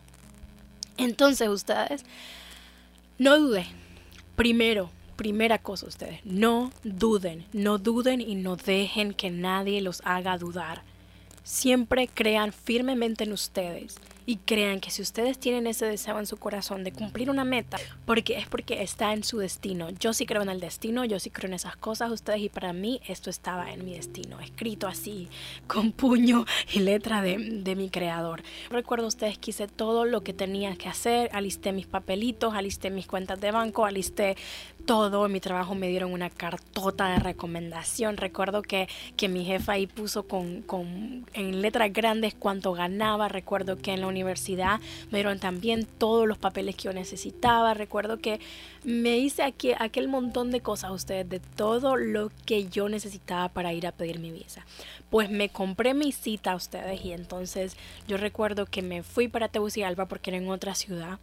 Entonces 0.97 1.49
ustedes, 1.49 2.05
no 3.19 3.39
duden. 3.39 3.67
Primero, 4.37 4.91
primera 5.17 5.59
cosa 5.59 5.87
ustedes, 5.87 6.21
no 6.25 6.71
duden, 6.85 7.47
no 7.53 7.79
duden 7.79 8.21
y 8.21 8.35
no 8.35 8.57
dejen 8.57 9.15
que 9.15 9.31
nadie 9.31 9.81
los 9.81 10.03
haga 10.05 10.39
dudar. 10.39 10.83
Siempre 11.43 12.09
crean 12.09 12.53
firmemente 12.53 13.25
en 13.25 13.33
ustedes 13.33 13.97
y 14.27 14.39
crean 14.39 14.81
que 14.81 14.91
si 14.91 15.01
ustedes 15.01 15.39
tienen 15.39 15.69
ese 15.69 15.87
deseo 15.87 16.19
en 16.19 16.27
su 16.27 16.37
corazón 16.37 16.83
de 16.83 16.93
cumplir 16.93 17.31
una 17.31 17.45
meta, 17.45 17.79
porque 18.05 18.37
es 18.37 18.49
porque 18.49 18.83
está 18.83 19.13
en 19.13 19.23
su 19.23 19.39
destino. 19.39 19.91
Yo 19.91 20.13
sí 20.13 20.27
creo 20.27 20.43
en 20.43 20.49
el 20.49 20.59
destino, 20.59 21.05
yo 21.05 21.21
sí 21.21 21.31
creo 21.31 21.49
en 21.49 21.55
esas 21.55 21.77
cosas 21.77 22.11
ustedes 22.11 22.41
y 22.41 22.49
para 22.49 22.73
mí 22.73 23.01
esto 23.07 23.31
estaba 23.31 23.73
en 23.73 23.85
mi 23.85 23.95
destino, 23.95 24.41
escrito 24.41 24.89
así, 24.89 25.29
con 25.69 25.93
puño 25.93 26.45
y 26.73 26.81
letra 26.81 27.23
de, 27.23 27.39
de 27.39 27.77
mi 27.77 27.89
creador. 27.89 28.43
Recuerdo 28.69 29.07
ustedes 29.07 29.39
que 29.39 29.53
hice 29.53 29.69
todo 29.69 30.05
lo 30.05 30.23
que 30.23 30.33
tenía 30.33 30.75
que 30.75 30.89
hacer, 30.89 31.31
alisté 31.33 31.73
mis 31.73 31.87
papelitos, 31.87 32.55
alisté 32.55 32.91
mis 32.91 33.07
cuentas 33.07 33.41
de 33.41 33.53
banco, 33.53 33.85
alisté 33.85 34.37
todo. 34.87 35.27
En 35.27 35.33
mi 35.33 35.41
trabajo 35.41 35.75
me 35.75 35.89
dieron 35.89 36.13
una 36.13 36.31
cartota 36.31 37.09
de 37.09 37.19
recomendación. 37.19 38.17
Recuerdo 38.17 38.63
que, 38.63 38.89
que 39.17 39.29
mi 39.29 39.45
jefa 39.45 39.73
ahí 39.73 39.87
puso 39.87 40.27
con, 40.27 40.63
con, 40.63 41.27
en 41.35 41.61
letras 41.61 41.93
grandes 41.93 42.35
cuánto 42.35 42.73
ganaba. 42.73 43.29
Recuerdo 43.29 43.77
que 43.77 43.93
en 43.93 44.01
la 44.01 44.07
universidad 44.07 44.81
me 45.11 45.19
dieron 45.19 45.39
también 45.39 45.87
todos 45.99 46.27
los 46.27 46.39
papeles 46.39 46.77
que 46.77 46.85
yo 46.85 46.93
necesitaba. 46.93 47.75
Recuerdo 47.75 48.19
que 48.19 48.41
me 48.85 49.19
hice 49.19 49.43
aquí, 49.43 49.73
aquel 49.79 50.09
montón 50.09 50.53
de 50.53 50.61
cosas 50.61 50.93
ustedes, 50.93 51.29
de 51.29 51.41
todo 51.41 51.97
lo 51.97 52.31
que 52.47 52.69
yo 52.69 52.89
necesitaba 52.89 53.49
para 53.49 53.73
ir 53.73 53.87
a 53.87 53.93
pedir 53.93 54.21
mi 54.21 54.31
visa. 54.31 54.65
Pues 55.11 55.29
me 55.31 55.49
compré 55.49 55.93
mi 55.93 56.13
cita 56.13 56.53
a 56.53 56.57
ustedes 56.57 57.05
y 57.05 57.13
entonces 57.13 57.77
yo 58.07 58.17
recuerdo 58.17 58.67
que 58.67 58.83
me 58.83 59.03
fui 59.03 59.27
para 59.27 59.49
Tegucigalpa 59.49 60.07
porque 60.07 60.31
era 60.31 60.39
en 60.39 60.49
otra 60.49 60.75
ciudad. 60.75 61.19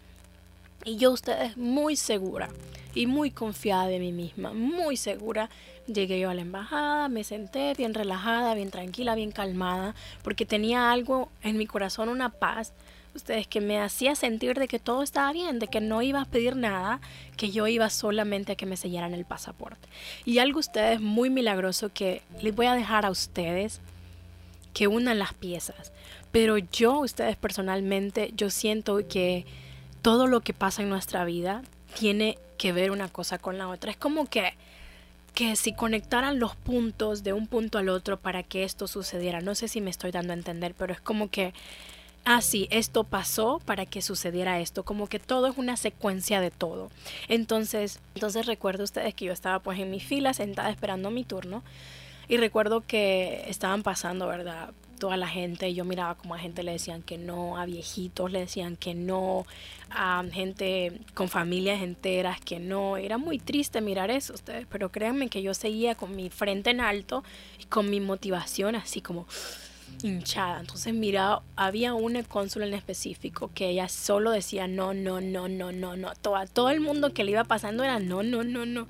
Y 0.85 0.97
yo 0.97 1.11
ustedes 1.11 1.55
muy 1.55 1.95
segura 1.95 2.49
y 2.93 3.07
muy 3.07 3.31
confiada 3.31 3.87
de 3.87 3.99
mí 3.99 4.11
misma, 4.11 4.53
muy 4.53 4.97
segura. 4.97 5.49
Llegué 5.87 6.19
yo 6.19 6.29
a 6.29 6.33
la 6.33 6.41
embajada, 6.41 7.09
me 7.09 7.23
senté 7.23 7.73
bien 7.73 7.93
relajada, 7.93 8.53
bien 8.53 8.69
tranquila, 8.69 9.15
bien 9.15 9.31
calmada, 9.31 9.95
porque 10.23 10.45
tenía 10.45 10.91
algo 10.91 11.29
en 11.41 11.57
mi 11.57 11.65
corazón, 11.65 12.09
una 12.09 12.29
paz, 12.29 12.73
ustedes 13.15 13.47
que 13.47 13.61
me 13.61 13.79
hacía 13.79 14.15
sentir 14.15 14.59
de 14.59 14.67
que 14.67 14.79
todo 14.79 15.03
estaba 15.03 15.31
bien, 15.31 15.59
de 15.59 15.67
que 15.67 15.81
no 15.81 16.01
iba 16.01 16.21
a 16.21 16.25
pedir 16.25 16.55
nada, 16.55 16.99
que 17.37 17.51
yo 17.51 17.67
iba 17.67 17.89
solamente 17.89 18.53
a 18.53 18.55
que 18.55 18.65
me 18.65 18.77
sellaran 18.77 19.13
el 19.13 19.25
pasaporte. 19.25 19.87
Y 20.25 20.39
algo 20.39 20.59
ustedes 20.59 20.99
muy 20.99 21.29
milagroso 21.29 21.91
que 21.93 22.21
les 22.41 22.55
voy 22.55 22.65
a 22.65 22.75
dejar 22.75 23.05
a 23.05 23.11
ustedes 23.11 23.81
que 24.73 24.87
unan 24.87 25.19
las 25.19 25.33
piezas. 25.33 25.91
Pero 26.31 26.57
yo, 26.57 26.99
ustedes 26.99 27.37
personalmente, 27.37 28.31
yo 28.35 28.49
siento 28.49 29.07
que 29.07 29.45
todo 30.03 30.27
lo 30.27 30.41
que 30.41 30.53
pasa 30.53 30.83
en 30.83 30.89
nuestra 30.89 31.25
vida 31.25 31.63
tiene 31.95 32.37
que 32.57 32.73
ver 32.73 32.91
una 32.91 33.07
cosa 33.07 33.39
con 33.39 33.57
la 33.57 33.69
otra. 33.69 33.89
Es 33.89 33.97
como 33.97 34.27
que, 34.27 34.53
que 35.33 35.55
si 35.55 35.73
conectaran 35.73 36.39
los 36.39 36.55
puntos 36.55 37.23
de 37.23 37.33
un 37.33 37.47
punto 37.47 37.77
al 37.77 37.89
otro 37.89 38.19
para 38.19 38.43
que 38.43 38.65
esto 38.65 38.87
sucediera. 38.87 39.39
No 39.39 39.55
sé 39.55 39.67
si 39.67 39.79
me 39.81 39.89
estoy 39.89 40.11
dando 40.11 40.33
a 40.33 40.35
entender, 40.35 40.75
pero 40.77 40.91
es 40.91 40.99
como 40.99 41.29
que, 41.29 41.53
ah, 42.25 42.41
sí, 42.41 42.67
esto 42.69 43.05
pasó 43.05 43.61
para 43.63 43.85
que 43.85 44.01
sucediera 44.01 44.59
esto. 44.59 44.83
Como 44.83 45.07
que 45.07 45.19
todo 45.19 45.47
es 45.47 45.57
una 45.57 45.77
secuencia 45.77 46.41
de 46.41 46.51
todo. 46.51 46.91
Entonces, 47.29 48.01
entonces 48.13 48.45
recuerdo 48.45 48.83
ustedes 48.83 49.13
que 49.13 49.25
yo 49.25 49.31
estaba 49.31 49.59
pues 49.59 49.79
en 49.79 49.89
mi 49.89 50.01
fila 50.01 50.33
sentada 50.33 50.69
esperando 50.69 51.11
mi 51.11 51.23
turno. 51.23 51.63
Y 52.27 52.37
recuerdo 52.37 52.81
que 52.85 53.45
estaban 53.47 53.83
pasando, 53.83 54.27
¿verdad? 54.27 54.71
Toda 55.03 55.17
la 55.17 55.27
gente, 55.27 55.73
yo 55.73 55.83
miraba 55.83 56.15
como 56.15 56.33
a 56.33 56.39
gente 56.39 56.63
le 56.63 56.71
decían 56.71 57.01
que 57.01 57.17
no, 57.17 57.57
a 57.57 57.65
viejitos 57.65 58.31
le 58.31 58.39
decían 58.39 58.77
que 58.77 58.95
no, 58.95 59.45
a 59.89 60.23
gente 60.31 61.01
con 61.13 61.27
familias 61.27 61.81
enteras 61.81 62.39
que 62.39 62.61
no. 62.61 62.95
Era 62.95 63.17
muy 63.17 63.37
triste 63.37 63.81
mirar 63.81 64.11
eso, 64.11 64.33
ustedes, 64.33 64.65
pero 64.71 64.93
créanme 64.93 65.27
que 65.27 65.41
yo 65.41 65.53
seguía 65.53 65.95
con 65.95 66.15
mi 66.15 66.29
frente 66.29 66.69
en 66.69 66.79
alto 66.79 67.21
y 67.59 67.65
con 67.65 67.89
mi 67.89 67.99
motivación 67.99 68.77
así 68.77 69.01
como 69.01 69.27
hinchada. 70.03 70.61
Entonces, 70.61 70.93
mira, 70.93 71.41
había 71.57 71.93
una 71.95 72.23
cónsul 72.23 72.63
en 72.63 72.73
específico 72.73 73.51
que 73.53 73.71
ella 73.71 73.89
solo 73.89 74.31
decía 74.31 74.69
no, 74.69 74.93
no, 74.93 75.19
no, 75.19 75.49
no, 75.49 75.73
no, 75.73 75.97
no. 75.97 76.13
Todo, 76.21 76.37
todo 76.47 76.69
el 76.69 76.79
mundo 76.79 77.13
que 77.13 77.25
le 77.25 77.31
iba 77.31 77.43
pasando 77.43 77.83
era 77.83 77.99
no, 77.99 78.23
no, 78.23 78.45
no, 78.45 78.65
no. 78.65 78.87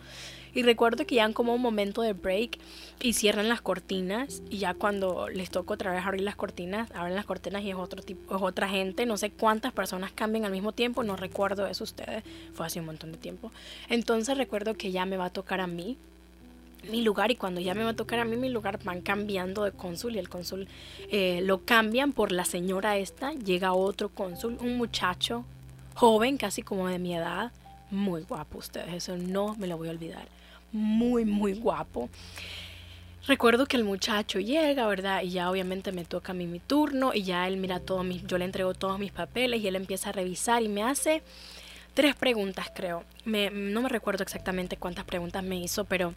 Y 0.53 0.63
recuerdo 0.63 1.05
que 1.05 1.15
ya 1.15 1.25
en 1.25 1.33
como 1.33 1.53
un 1.53 1.61
momento 1.61 2.01
de 2.01 2.13
break 2.13 2.59
y 3.01 3.13
cierran 3.13 3.49
las 3.49 3.61
cortinas 3.61 4.43
y 4.49 4.59
ya 4.59 4.73
cuando 4.73 5.27
les 5.29 5.49
toca 5.49 5.73
otra 5.73 5.91
vez 5.91 6.05
abrir 6.05 6.21
las 6.21 6.35
cortinas, 6.35 6.91
abren 6.91 7.15
las 7.15 7.25
cortinas 7.25 7.63
y 7.63 7.71
es 7.71 7.75
otro 7.75 8.01
tipo, 8.01 8.35
es 8.35 8.41
otra 8.41 8.69
gente, 8.69 9.05
no 9.05 9.17
sé 9.17 9.31
cuántas 9.31 9.73
personas 9.73 10.11
cambian 10.11 10.45
al 10.45 10.51
mismo 10.51 10.71
tiempo, 10.71 11.03
no 11.03 11.15
recuerdo 11.15 11.65
eso 11.67 11.83
ustedes, 11.83 12.23
fue 12.53 12.65
hace 12.65 12.79
un 12.79 12.85
montón 12.85 13.11
de 13.11 13.17
tiempo. 13.17 13.51
Entonces 13.89 14.37
recuerdo 14.37 14.75
que 14.75 14.91
ya 14.91 15.05
me 15.05 15.17
va 15.17 15.25
a 15.25 15.29
tocar 15.31 15.59
a 15.59 15.67
mí 15.67 15.97
mi 16.89 17.01
lugar 17.01 17.31
y 17.31 17.35
cuando 17.35 17.61
ya 17.61 17.73
me 17.73 17.83
va 17.83 17.91
a 17.91 17.95
tocar 17.95 18.19
a 18.19 18.25
mí 18.25 18.35
mi 18.35 18.49
lugar 18.49 18.79
van 18.83 19.01
cambiando 19.01 19.63
de 19.63 19.71
cónsul 19.71 20.15
y 20.15 20.19
el 20.19 20.29
cónsul 20.29 20.67
eh, 21.09 21.41
lo 21.43 21.63
cambian 21.63 22.11
por 22.11 22.31
la 22.31 22.45
señora 22.45 22.97
esta, 22.97 23.33
llega 23.33 23.73
otro 23.73 24.09
cónsul, 24.09 24.57
un 24.59 24.77
muchacho 24.77 25.45
joven, 25.95 26.37
casi 26.37 26.61
como 26.61 26.87
de 26.87 26.99
mi 26.99 27.15
edad, 27.15 27.51
muy 27.91 28.23
guapo 28.23 28.57
ustedes, 28.57 28.93
eso 28.93 29.17
no 29.17 29.55
me 29.55 29.67
lo 29.67 29.77
voy 29.77 29.87
a 29.87 29.91
olvidar, 29.91 30.27
muy 30.73 31.23
muy 31.23 31.53
guapo. 31.53 32.09
Recuerdo 33.25 33.65
que 33.67 33.77
el 33.77 33.85
muchacho 33.85 34.39
llega, 34.41 34.85
¿verdad? 34.85 35.21
Y 35.23 35.29
ya 35.29 35.49
obviamente 35.49 35.93
me 35.93 36.03
toca 36.03 36.33
a 36.33 36.35
mí 36.35 36.45
mi 36.45 36.59
turno 36.59 37.13
y 37.13 37.23
ya 37.23 37.47
él 37.47 37.55
mira 37.55 37.79
todo 37.79 38.03
mi, 38.03 38.21
yo 38.27 38.37
le 38.37 38.43
entrego 38.43 38.73
todos 38.73 38.99
mis 38.99 39.13
papeles 39.13 39.61
y 39.61 39.67
él 39.67 39.77
empieza 39.77 40.09
a 40.09 40.11
revisar 40.11 40.61
y 40.61 40.67
me 40.67 40.83
hace 40.83 41.23
tres 41.93 42.15
preguntas 42.15 42.69
creo. 42.75 43.05
Me, 43.23 43.49
no 43.49 43.81
me 43.81 43.87
recuerdo 43.87 44.23
exactamente 44.23 44.75
cuántas 44.75 45.05
preguntas 45.05 45.41
me 45.41 45.55
hizo, 45.57 45.85
pero 45.85 46.13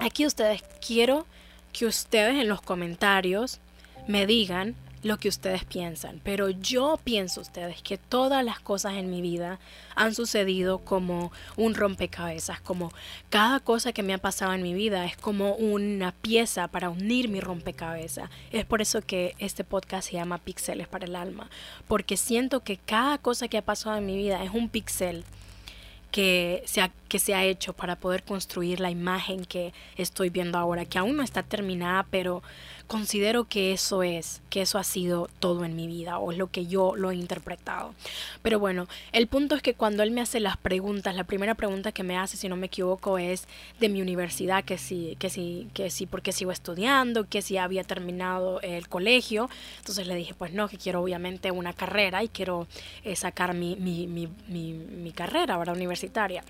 Aquí 0.00 0.24
ustedes 0.24 0.62
quiero 0.84 1.26
que 1.74 1.84
ustedes 1.84 2.34
en 2.36 2.48
los 2.48 2.62
comentarios 2.62 3.60
me 4.08 4.26
digan 4.26 4.74
lo 5.02 5.18
que 5.18 5.28
ustedes 5.28 5.64
piensan, 5.64 6.20
pero 6.22 6.50
yo 6.50 6.98
pienso 7.02 7.40
ustedes 7.40 7.82
que 7.82 7.96
todas 7.96 8.44
las 8.44 8.60
cosas 8.60 8.94
en 8.94 9.10
mi 9.10 9.22
vida 9.22 9.58
han 9.94 10.14
sucedido 10.14 10.78
como 10.78 11.32
un 11.56 11.74
rompecabezas, 11.74 12.60
como 12.60 12.92
cada 13.30 13.60
cosa 13.60 13.92
que 13.92 14.02
me 14.02 14.14
ha 14.14 14.18
pasado 14.18 14.52
en 14.52 14.62
mi 14.62 14.74
vida 14.74 15.06
es 15.06 15.16
como 15.16 15.54
una 15.54 16.12
pieza 16.12 16.68
para 16.68 16.90
unir 16.90 17.28
mi 17.28 17.40
rompecabezas. 17.40 18.30
Es 18.52 18.64
por 18.64 18.82
eso 18.82 19.00
que 19.00 19.34
este 19.38 19.64
podcast 19.64 20.10
se 20.10 20.16
llama 20.16 20.38
Pixeles 20.38 20.88
para 20.88 21.06
el 21.06 21.16
alma, 21.16 21.48
porque 21.88 22.16
siento 22.16 22.60
que 22.60 22.76
cada 22.76 23.18
cosa 23.18 23.48
que 23.48 23.58
ha 23.58 23.62
pasado 23.62 23.96
en 23.96 24.06
mi 24.06 24.16
vida 24.16 24.42
es 24.44 24.50
un 24.52 24.68
pixel 24.68 25.24
que 26.10 26.62
se, 26.66 26.80
ha, 26.80 26.90
que 27.08 27.18
se 27.18 27.34
ha 27.34 27.44
hecho 27.44 27.72
para 27.72 27.96
poder 27.96 28.24
construir 28.24 28.80
la 28.80 28.90
imagen 28.90 29.44
que 29.44 29.72
estoy 29.96 30.28
viendo 30.28 30.58
ahora, 30.58 30.84
que 30.84 30.98
aún 30.98 31.16
no 31.16 31.22
está 31.22 31.42
terminada, 31.42 32.04
pero 32.10 32.42
considero 32.90 33.44
que 33.44 33.72
eso 33.72 34.02
es, 34.02 34.42
que 34.50 34.62
eso 34.62 34.76
ha 34.76 34.82
sido 34.82 35.30
todo 35.38 35.64
en 35.64 35.76
mi 35.76 35.86
vida 35.86 36.18
o 36.18 36.32
es 36.32 36.38
lo 36.38 36.48
que 36.50 36.66
yo 36.66 36.96
lo 36.96 37.12
he 37.12 37.14
interpretado. 37.14 37.94
Pero 38.42 38.58
bueno, 38.58 38.88
el 39.12 39.28
punto 39.28 39.54
es 39.54 39.62
que 39.62 39.74
cuando 39.74 40.02
él 40.02 40.10
me 40.10 40.20
hace 40.20 40.40
las 40.40 40.56
preguntas, 40.56 41.14
la 41.14 41.22
primera 41.22 41.54
pregunta 41.54 41.92
que 41.92 42.02
me 42.02 42.18
hace, 42.18 42.36
si 42.36 42.48
no 42.48 42.56
me 42.56 42.66
equivoco, 42.66 43.16
es 43.16 43.46
de 43.78 43.88
mi 43.88 44.02
universidad, 44.02 44.64
que 44.64 44.76
sí, 44.76 45.16
que 45.20 45.30
sí, 45.30 45.68
que 45.72 45.88
sí, 45.88 46.06
porque 46.06 46.32
sigo 46.32 46.50
estudiando, 46.50 47.28
que 47.28 47.42
si 47.42 47.58
había 47.58 47.84
terminado 47.84 48.60
el 48.62 48.88
colegio. 48.88 49.48
Entonces 49.78 50.08
le 50.08 50.16
dije, 50.16 50.34
pues 50.34 50.52
no, 50.52 50.66
que 50.68 50.76
quiero 50.76 51.00
obviamente 51.00 51.52
una 51.52 51.72
carrera 51.72 52.24
y 52.24 52.28
quiero 52.28 52.66
eh, 53.04 53.14
sacar 53.14 53.54
mi, 53.54 53.76
mi, 53.76 54.08
mi, 54.08 54.26
mi, 54.48 54.72
mi 54.72 55.12
carrera, 55.12 55.56
¿verdad? 55.58 55.76
Universitaria. 55.76 56.42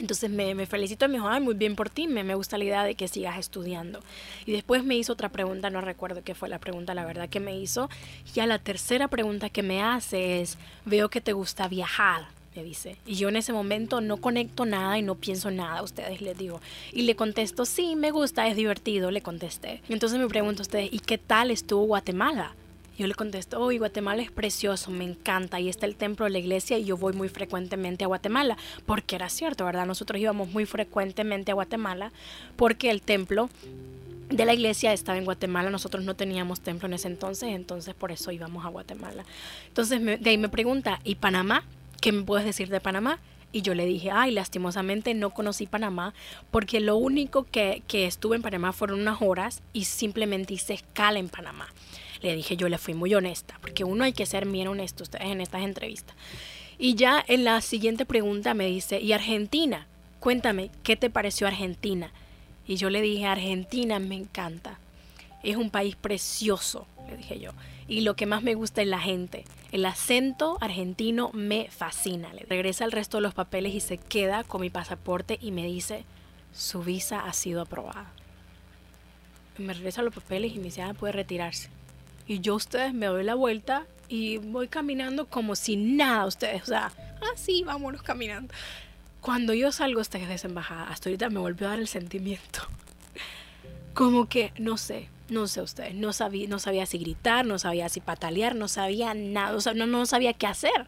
Entonces 0.00 0.30
me, 0.30 0.54
me 0.54 0.66
felicito 0.66 1.04
y 1.04 1.08
me 1.08 1.14
dijo, 1.14 1.28
ay, 1.28 1.40
muy 1.40 1.54
bien 1.54 1.76
por 1.76 1.90
ti, 1.90 2.08
me, 2.08 2.24
me 2.24 2.34
gusta 2.34 2.56
la 2.56 2.64
idea 2.64 2.84
de 2.84 2.94
que 2.94 3.06
sigas 3.06 3.38
estudiando. 3.38 4.00
Y 4.46 4.52
después 4.52 4.82
me 4.82 4.96
hizo 4.96 5.12
otra 5.12 5.28
pregunta, 5.28 5.68
no 5.68 5.82
recuerdo 5.82 6.22
qué 6.24 6.34
fue 6.34 6.48
la 6.48 6.58
pregunta, 6.58 6.94
la 6.94 7.04
verdad 7.04 7.28
que 7.28 7.38
me 7.38 7.58
hizo. 7.58 7.90
Y 8.34 8.40
a 8.40 8.46
la 8.46 8.58
tercera 8.58 9.08
pregunta 9.08 9.50
que 9.50 9.62
me 9.62 9.82
hace 9.82 10.40
es, 10.40 10.56
veo 10.86 11.10
que 11.10 11.20
te 11.20 11.34
gusta 11.34 11.68
viajar, 11.68 12.28
me 12.56 12.64
dice. 12.64 12.96
Y 13.04 13.16
yo 13.16 13.28
en 13.28 13.36
ese 13.36 13.52
momento 13.52 14.00
no 14.00 14.16
conecto 14.16 14.64
nada 14.64 14.98
y 14.98 15.02
no 15.02 15.16
pienso 15.16 15.50
nada 15.50 15.82
ustedes, 15.82 16.22
les 16.22 16.36
digo. 16.36 16.60
Y 16.92 17.02
le 17.02 17.14
contesto, 17.14 17.66
sí, 17.66 17.94
me 17.94 18.10
gusta, 18.10 18.48
es 18.48 18.56
divertido, 18.56 19.10
le 19.10 19.20
contesté. 19.20 19.82
Entonces 19.90 20.18
me 20.18 20.28
pregunto 20.28 20.62
a 20.62 20.64
ustedes, 20.64 20.88
¿y 20.92 21.00
qué 21.00 21.18
tal 21.18 21.50
estuvo 21.50 21.84
Guatemala? 21.84 22.54
Yo 23.00 23.06
le 23.06 23.14
contesto, 23.14 23.58
oh, 23.58 23.72
Guatemala 23.72 24.20
es 24.20 24.30
precioso, 24.30 24.90
me 24.90 25.04
encanta, 25.04 25.58
y 25.58 25.70
está 25.70 25.86
el 25.86 25.96
templo 25.96 26.26
de 26.26 26.32
la 26.32 26.38
iglesia 26.38 26.76
y 26.76 26.84
yo 26.84 26.98
voy 26.98 27.14
muy 27.14 27.30
frecuentemente 27.30 28.04
a 28.04 28.08
Guatemala, 28.08 28.58
porque 28.84 29.16
era 29.16 29.30
cierto, 29.30 29.64
¿verdad? 29.64 29.86
Nosotros 29.86 30.20
íbamos 30.20 30.50
muy 30.50 30.66
frecuentemente 30.66 31.50
a 31.50 31.54
Guatemala 31.54 32.12
porque 32.56 32.90
el 32.90 33.00
templo 33.00 33.48
de 34.28 34.44
la 34.44 34.52
iglesia 34.52 34.92
estaba 34.92 35.16
en 35.16 35.24
Guatemala, 35.24 35.70
nosotros 35.70 36.04
no 36.04 36.14
teníamos 36.14 36.60
templo 36.60 36.88
en 36.88 36.92
ese 36.92 37.08
entonces, 37.08 37.54
entonces 37.54 37.94
por 37.94 38.12
eso 38.12 38.32
íbamos 38.32 38.66
a 38.66 38.68
Guatemala. 38.68 39.24
Entonces 39.68 40.04
de 40.04 40.28
ahí 40.28 40.36
me 40.36 40.50
pregunta, 40.50 41.00
¿y 41.02 41.14
Panamá? 41.14 41.64
¿Qué 42.02 42.12
me 42.12 42.22
puedes 42.24 42.44
decir 42.44 42.68
de 42.68 42.82
Panamá? 42.82 43.18
Y 43.52 43.62
yo 43.62 43.74
le 43.74 43.84
dije, 43.84 44.10
ay, 44.12 44.30
lastimosamente 44.30 45.14
no 45.14 45.30
conocí 45.30 45.66
Panamá 45.66 46.14
porque 46.50 46.80
lo 46.80 46.96
único 46.96 47.44
que, 47.44 47.82
que 47.88 48.06
estuve 48.06 48.36
en 48.36 48.42
Panamá 48.42 48.72
fueron 48.72 49.00
unas 49.00 49.20
horas 49.20 49.62
y 49.72 49.84
simplemente 49.84 50.54
hice 50.54 50.74
escala 50.74 51.18
en 51.18 51.28
Panamá. 51.28 51.68
Le 52.22 52.36
dije, 52.36 52.56
yo 52.56 52.68
le 52.68 52.78
fui 52.78 52.94
muy 52.94 53.14
honesta, 53.14 53.58
porque 53.60 53.82
uno 53.82 54.04
hay 54.04 54.12
que 54.12 54.26
ser 54.26 54.46
bien 54.46 54.68
honesto 54.68 55.04
en 55.18 55.40
estas 55.40 55.62
entrevistas. 55.62 56.14
Y 56.78 56.94
ya 56.94 57.24
en 57.26 57.44
la 57.44 57.60
siguiente 57.60 58.06
pregunta 58.06 58.54
me 58.54 58.66
dice, 58.66 59.00
¿y 59.00 59.12
Argentina? 59.12 59.86
Cuéntame, 60.18 60.70
¿qué 60.82 60.96
te 60.96 61.10
pareció 61.10 61.46
Argentina? 61.46 62.12
Y 62.66 62.76
yo 62.76 62.88
le 62.88 63.00
dije, 63.00 63.26
Argentina 63.26 63.98
me 63.98 64.14
encanta. 64.14 64.78
Es 65.42 65.56
un 65.56 65.70
país 65.70 65.96
precioso, 65.96 66.86
le 67.08 67.16
dije 67.16 67.40
yo. 67.40 67.52
Y 67.90 68.02
lo 68.02 68.14
que 68.14 68.24
más 68.24 68.44
me 68.44 68.54
gusta 68.54 68.82
es 68.82 68.86
la 68.88 69.00
gente. 69.00 69.44
El 69.72 69.84
acento 69.84 70.58
argentino 70.60 71.32
me 71.34 71.68
fascina. 71.70 72.32
Le 72.32 72.46
regresa 72.48 72.84
el 72.84 72.92
resto 72.92 73.16
de 73.16 73.22
los 73.22 73.34
papeles 73.34 73.74
y 73.74 73.80
se 73.80 73.98
queda 73.98 74.44
con 74.44 74.60
mi 74.60 74.70
pasaporte 74.70 75.40
y 75.42 75.50
me 75.50 75.66
dice, 75.66 76.04
su 76.54 76.84
visa 76.84 77.26
ha 77.26 77.32
sido 77.32 77.62
aprobada. 77.62 78.12
Me 79.58 79.74
regresa 79.74 80.02
los 80.02 80.14
papeles 80.14 80.54
y 80.54 80.58
me 80.58 80.66
dice, 80.66 80.82
ah, 80.82 80.94
puede 80.94 81.14
retirarse. 81.14 81.68
Y 82.28 82.38
yo 82.38 82.54
ustedes 82.54 82.94
me 82.94 83.06
doy 83.06 83.24
la 83.24 83.34
vuelta 83.34 83.86
y 84.08 84.38
voy 84.38 84.68
caminando 84.68 85.26
como 85.26 85.56
si 85.56 85.74
nada 85.74 86.26
ustedes. 86.26 86.62
O 86.62 86.66
sea, 86.66 86.92
así 87.34 87.64
vámonos 87.64 88.04
caminando. 88.04 88.54
Cuando 89.20 89.52
yo 89.52 89.72
salgo 89.72 90.00
de 90.00 90.34
esa 90.34 90.46
embajada, 90.46 90.84
hasta 90.84 91.08
ahorita 91.08 91.28
me 91.28 91.40
volvió 91.40 91.66
a 91.66 91.70
dar 91.70 91.80
el 91.80 91.88
sentimiento. 91.88 92.60
Como 93.94 94.28
que, 94.28 94.52
no 94.58 94.76
sé, 94.76 95.08
no 95.28 95.46
sé 95.46 95.62
ustedes, 95.62 95.94
no 95.94 96.12
sabía, 96.12 96.48
no 96.48 96.58
sabía 96.58 96.86
si 96.86 96.98
gritar, 96.98 97.46
no 97.46 97.58
sabía 97.58 97.88
si 97.88 98.00
patalear, 98.00 98.54
no 98.54 98.68
sabía 98.68 99.14
nada, 99.14 99.56
o 99.56 99.60
sea, 99.60 99.74
no, 99.74 99.86
no 99.86 100.06
sabía 100.06 100.32
qué 100.32 100.46
hacer. 100.46 100.86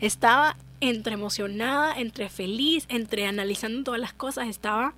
Estaba 0.00 0.56
entre 0.80 1.14
emocionada, 1.14 1.94
entre 1.98 2.28
feliz, 2.28 2.86
entre 2.88 3.26
analizando 3.26 3.84
todas 3.84 4.00
las 4.00 4.12
cosas, 4.12 4.48
estaba 4.48 4.94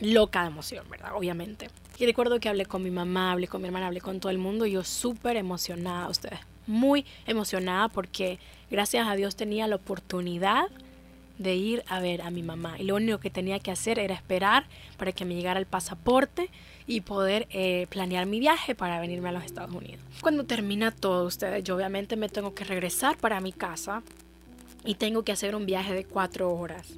loca 0.00 0.42
de 0.42 0.48
emoción, 0.48 0.88
¿verdad? 0.90 1.12
Obviamente. 1.14 1.68
Y 1.98 2.06
recuerdo 2.06 2.38
que 2.38 2.48
hablé 2.48 2.66
con 2.66 2.82
mi 2.82 2.90
mamá, 2.90 3.32
hablé 3.32 3.48
con 3.48 3.60
mi 3.60 3.66
hermana, 3.66 3.86
hablé 3.86 4.00
con 4.00 4.20
todo 4.20 4.30
el 4.30 4.38
mundo. 4.38 4.66
Y 4.66 4.72
yo 4.72 4.84
súper 4.84 5.36
emocionada, 5.36 6.08
ustedes, 6.08 6.38
muy 6.66 7.04
emocionada 7.26 7.88
porque 7.88 8.38
gracias 8.70 9.08
a 9.08 9.14
Dios 9.16 9.34
tenía 9.34 9.66
la 9.66 9.76
oportunidad 9.76 10.66
de 11.38 11.54
ir 11.54 11.84
a 11.88 12.00
ver 12.00 12.22
a 12.22 12.30
mi 12.30 12.42
mamá. 12.42 12.76
Y 12.78 12.84
lo 12.84 12.96
único 12.96 13.18
que 13.18 13.30
tenía 13.30 13.58
que 13.58 13.70
hacer 13.70 13.98
era 13.98 14.14
esperar 14.14 14.66
para 14.96 15.12
que 15.12 15.24
me 15.24 15.34
llegara 15.34 15.58
el 15.58 15.66
pasaporte 15.66 16.50
y 16.86 17.02
poder 17.02 17.46
eh, 17.50 17.86
planear 17.90 18.26
mi 18.26 18.40
viaje 18.40 18.74
para 18.74 19.00
venirme 19.00 19.28
a 19.28 19.32
los 19.32 19.44
Estados 19.44 19.74
Unidos. 19.74 20.00
Cuando 20.20 20.44
termina 20.44 20.90
todo, 20.90 21.26
ustedes, 21.26 21.62
yo 21.64 21.76
obviamente 21.76 22.16
me 22.16 22.28
tengo 22.28 22.54
que 22.54 22.64
regresar 22.64 23.16
para 23.16 23.40
mi 23.40 23.52
casa 23.52 24.02
y 24.84 24.94
tengo 24.94 25.22
que 25.22 25.32
hacer 25.32 25.54
un 25.54 25.66
viaje 25.66 25.94
de 25.94 26.04
cuatro 26.04 26.52
horas. 26.52 26.88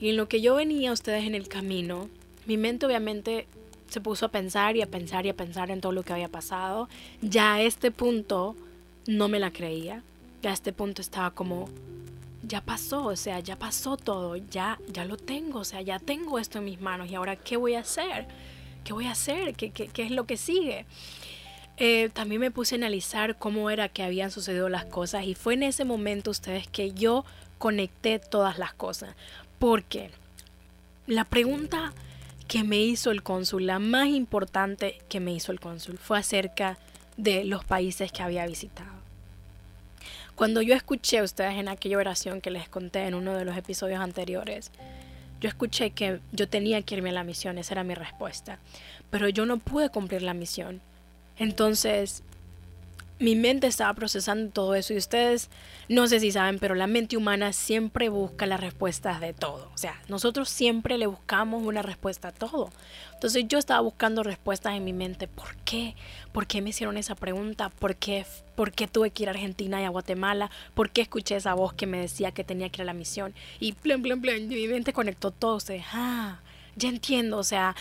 Y 0.00 0.10
en 0.10 0.16
lo 0.16 0.28
que 0.28 0.40
yo 0.40 0.54
venía, 0.54 0.92
ustedes 0.92 1.24
en 1.24 1.34
el 1.34 1.48
camino, 1.48 2.08
mi 2.46 2.56
mente 2.56 2.86
obviamente 2.86 3.46
se 3.88 4.00
puso 4.00 4.26
a 4.26 4.28
pensar 4.30 4.76
y 4.76 4.82
a 4.82 4.86
pensar 4.86 5.26
y 5.26 5.28
a 5.28 5.36
pensar 5.36 5.70
en 5.70 5.80
todo 5.80 5.92
lo 5.92 6.02
que 6.02 6.12
había 6.12 6.28
pasado. 6.28 6.88
Ya 7.20 7.54
a 7.54 7.62
este 7.62 7.90
punto 7.90 8.56
no 9.06 9.28
me 9.28 9.38
la 9.38 9.50
creía. 9.50 10.02
Ya 10.42 10.50
a 10.50 10.54
este 10.54 10.72
punto 10.72 11.02
estaba 11.02 11.32
como, 11.32 11.68
ya 12.50 12.60
pasó, 12.60 13.06
o 13.06 13.16
sea, 13.16 13.38
ya 13.38 13.56
pasó 13.56 13.96
todo, 13.96 14.34
ya, 14.34 14.80
ya 14.88 15.04
lo 15.04 15.16
tengo, 15.16 15.60
o 15.60 15.64
sea, 15.64 15.82
ya 15.82 16.00
tengo 16.00 16.40
esto 16.40 16.58
en 16.58 16.64
mis 16.64 16.80
manos 16.80 17.08
y 17.08 17.14
ahora, 17.14 17.36
¿qué 17.36 17.56
voy 17.56 17.74
a 17.74 17.80
hacer? 17.80 18.26
¿Qué 18.82 18.92
voy 18.92 19.06
a 19.06 19.12
hacer? 19.12 19.54
¿Qué, 19.54 19.70
qué, 19.70 19.86
qué 19.86 20.02
es 20.02 20.10
lo 20.10 20.24
que 20.24 20.36
sigue? 20.36 20.84
Eh, 21.76 22.10
también 22.12 22.40
me 22.40 22.50
puse 22.50 22.74
a 22.74 22.78
analizar 22.78 23.38
cómo 23.38 23.70
era 23.70 23.88
que 23.88 24.02
habían 24.02 24.32
sucedido 24.32 24.68
las 24.68 24.84
cosas 24.84 25.26
y 25.26 25.36
fue 25.36 25.54
en 25.54 25.62
ese 25.62 25.84
momento 25.84 26.32
ustedes 26.32 26.66
que 26.66 26.92
yo 26.92 27.24
conecté 27.58 28.18
todas 28.18 28.58
las 28.58 28.74
cosas. 28.74 29.14
Porque 29.60 30.10
la 31.06 31.24
pregunta 31.24 31.92
que 32.48 32.64
me 32.64 32.78
hizo 32.78 33.12
el 33.12 33.22
cónsul, 33.22 33.66
la 33.66 33.78
más 33.78 34.08
importante 34.08 34.98
que 35.08 35.20
me 35.20 35.32
hizo 35.32 35.52
el 35.52 35.60
cónsul, 35.60 35.98
fue 35.98 36.18
acerca 36.18 36.78
de 37.16 37.44
los 37.44 37.64
países 37.64 38.10
que 38.10 38.24
había 38.24 38.44
visitado. 38.44 38.99
Cuando 40.40 40.62
yo 40.62 40.74
escuché 40.74 41.18
a 41.18 41.22
ustedes 41.22 41.58
en 41.58 41.68
aquella 41.68 41.98
oración 41.98 42.40
que 42.40 42.50
les 42.50 42.66
conté 42.66 43.00
en 43.00 43.12
uno 43.12 43.34
de 43.34 43.44
los 43.44 43.58
episodios 43.58 44.00
anteriores, 44.00 44.70
yo 45.38 45.50
escuché 45.50 45.90
que 45.90 46.20
yo 46.32 46.48
tenía 46.48 46.80
que 46.80 46.94
irme 46.94 47.10
a 47.10 47.12
la 47.12 47.24
misión, 47.24 47.58
esa 47.58 47.74
era 47.74 47.84
mi 47.84 47.94
respuesta, 47.94 48.58
pero 49.10 49.28
yo 49.28 49.44
no 49.44 49.58
pude 49.58 49.90
cumplir 49.90 50.22
la 50.22 50.32
misión. 50.32 50.80
Entonces, 51.36 52.22
mi 53.20 53.36
mente 53.36 53.66
estaba 53.66 53.92
procesando 53.92 54.50
todo 54.50 54.74
eso 54.74 54.94
y 54.94 54.96
ustedes 54.96 55.50
no 55.88 56.06
sé 56.06 56.20
si 56.20 56.32
saben, 56.32 56.58
pero 56.58 56.74
la 56.74 56.86
mente 56.86 57.18
humana 57.18 57.52
siempre 57.52 58.08
busca 58.08 58.46
las 58.46 58.60
respuestas 58.60 59.20
de 59.20 59.34
todo. 59.34 59.70
O 59.74 59.76
sea, 59.78 60.00
nosotros 60.08 60.48
siempre 60.48 60.96
le 60.96 61.06
buscamos 61.06 61.62
una 61.62 61.82
respuesta 61.82 62.28
a 62.28 62.32
todo. 62.32 62.70
Entonces 63.12 63.44
yo 63.46 63.58
estaba 63.58 63.80
buscando 63.80 64.22
respuestas 64.22 64.74
en 64.74 64.84
mi 64.84 64.94
mente. 64.94 65.28
¿Por 65.28 65.54
qué? 65.66 65.96
¿Por 66.32 66.46
qué 66.46 66.62
me 66.62 66.70
hicieron 66.70 66.96
esa 66.96 67.14
pregunta? 67.14 67.68
¿Por 67.68 67.96
qué, 67.96 68.24
¿Por 68.54 68.72
qué 68.72 68.88
tuve 68.88 69.10
que 69.10 69.24
ir 69.24 69.28
a 69.28 69.32
Argentina 69.32 69.82
y 69.82 69.84
a 69.84 69.90
Guatemala? 69.90 70.50
¿Por 70.72 70.88
qué 70.88 71.02
escuché 71.02 71.36
esa 71.36 71.52
voz 71.52 71.74
que 71.74 71.86
me 71.86 72.00
decía 72.00 72.32
que 72.32 72.42
tenía 72.42 72.70
que 72.70 72.78
ir 72.78 72.82
a 72.82 72.86
la 72.86 72.94
misión? 72.94 73.34
Y 73.58 73.72
plan, 73.72 74.00
plan, 74.00 74.22
plan, 74.22 74.48
mi 74.48 74.66
mente 74.66 74.94
conectó 74.94 75.30
todo. 75.30 75.60
Sea, 75.60 75.84
ah, 75.92 76.40
ya 76.74 76.88
entiendo. 76.88 77.36
O 77.36 77.44
sea, 77.44 77.76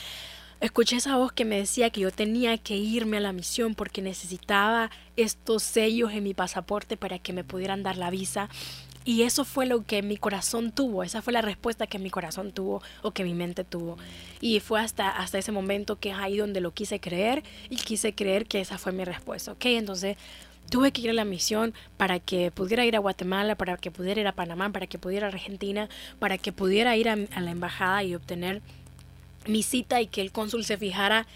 escuché 0.62 0.98
esa 0.98 1.18
voz 1.18 1.32
que 1.32 1.46
me 1.46 1.58
decía 1.58 1.90
que 1.90 2.02
yo 2.02 2.12
tenía 2.12 2.58
que 2.58 2.76
irme 2.76 3.18
a 3.18 3.22
la 3.22 3.34
misión 3.34 3.76
porque 3.76 4.02
necesitaba 4.02 4.92
estos 5.16 5.64
sellos 5.64 6.12
en 6.12 6.24
mi 6.24 6.34
pasaporte 6.34 6.98
para 6.98 7.20
que 7.20 7.34
me 7.34 7.44
pudieran 7.44 7.84
dar 7.84 7.98
la 7.98 8.10
visa. 8.10 8.50
Y 9.06 9.24
eso 9.24 9.46
fue 9.46 9.66
lo 9.66 9.86
que 9.86 10.02
mi 10.02 10.18
corazón 10.18 10.72
tuvo, 10.72 11.04
esa 11.04 11.22
fue 11.22 11.34
la 11.34 11.42
respuesta 11.42 11.88
que 11.88 11.98
mi 11.98 12.10
corazón 12.10 12.52
tuvo 12.52 12.84
o 13.02 13.12
que 13.12 13.24
mi 13.24 13.34
mente 13.34 13.64
tuvo. 13.64 13.98
Y 14.42 14.60
fue 14.60 14.82
hasta, 14.82 15.10
hasta 15.10 15.38
ese 15.38 15.52
momento 15.52 15.98
que 15.98 16.12
es 16.12 16.18
ahí 16.18 16.38
donde 16.38 16.62
lo 16.62 16.74
quise 16.74 17.00
creer 17.00 17.44
y 17.70 17.78
quise 17.78 18.14
creer 18.14 18.46
que 18.46 18.60
esa 18.60 18.78
fue 18.78 18.92
mi 18.92 19.06
respuesta. 19.06 19.54
Ok, 19.54 19.66
entonces 19.66 20.18
tuve 20.70 20.92
que 20.92 21.02
ir 21.02 21.10
a 21.10 21.14
la 21.14 21.26
misión 21.26 21.74
para 21.98 22.20
que 22.20 22.52
pudiera 22.52 22.86
ir 22.86 22.96
a 22.96 23.00
Guatemala, 23.00 23.56
para 23.56 23.78
que 23.78 23.90
pudiera 23.90 24.22
ir 24.22 24.28
a 24.28 24.34
Panamá, 24.34 24.70
para 24.72 24.86
que 24.86 25.00
pudiera 25.00 25.28
ir 25.28 25.34
a 25.34 25.36
Argentina, 25.36 25.90
para 26.20 26.38
que 26.38 26.52
pudiera 26.52 26.96
ir 26.98 27.10
a, 27.10 27.14
a 27.14 27.42
la 27.42 27.52
embajada 27.52 28.04
y 28.04 28.14
obtener 28.14 28.62
mi 29.48 29.64
cita 29.64 30.02
y 30.02 30.08
que 30.08 30.22
el 30.22 30.32
cónsul 30.32 30.64
se 30.66 30.78
fijara 30.78 31.28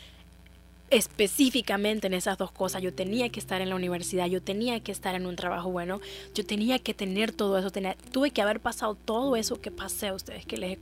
específicamente 0.90 2.08
en 2.08 2.14
esas 2.14 2.38
dos 2.38 2.52
cosas. 2.52 2.82
Yo 2.82 2.94
tenía 2.94 3.30
que 3.30 3.40
estar 3.40 3.62
en 3.62 3.70
la 3.70 3.76
universidad, 3.76 4.28
yo 4.28 4.42
tenía 4.42 4.80
que 4.82 4.92
estar 4.92 5.16
en 5.16 5.26
un 5.26 5.36
trabajo 5.36 5.72
bueno, 5.72 6.00
yo 6.36 6.46
tenía 6.46 6.80
que 6.80 6.94
tener 6.94 7.32
todo 7.32 7.58
eso, 7.58 7.72
tuve 8.12 8.32
que 8.32 8.42
haber 8.42 8.60
pasado 8.60 8.96
todo 8.96 9.36
eso 9.36 9.60
que 9.60 9.72
pasé 9.72 10.10
a 10.10 10.14
ustedes, 10.14 10.46
que 10.46 10.58
les, 10.58 10.78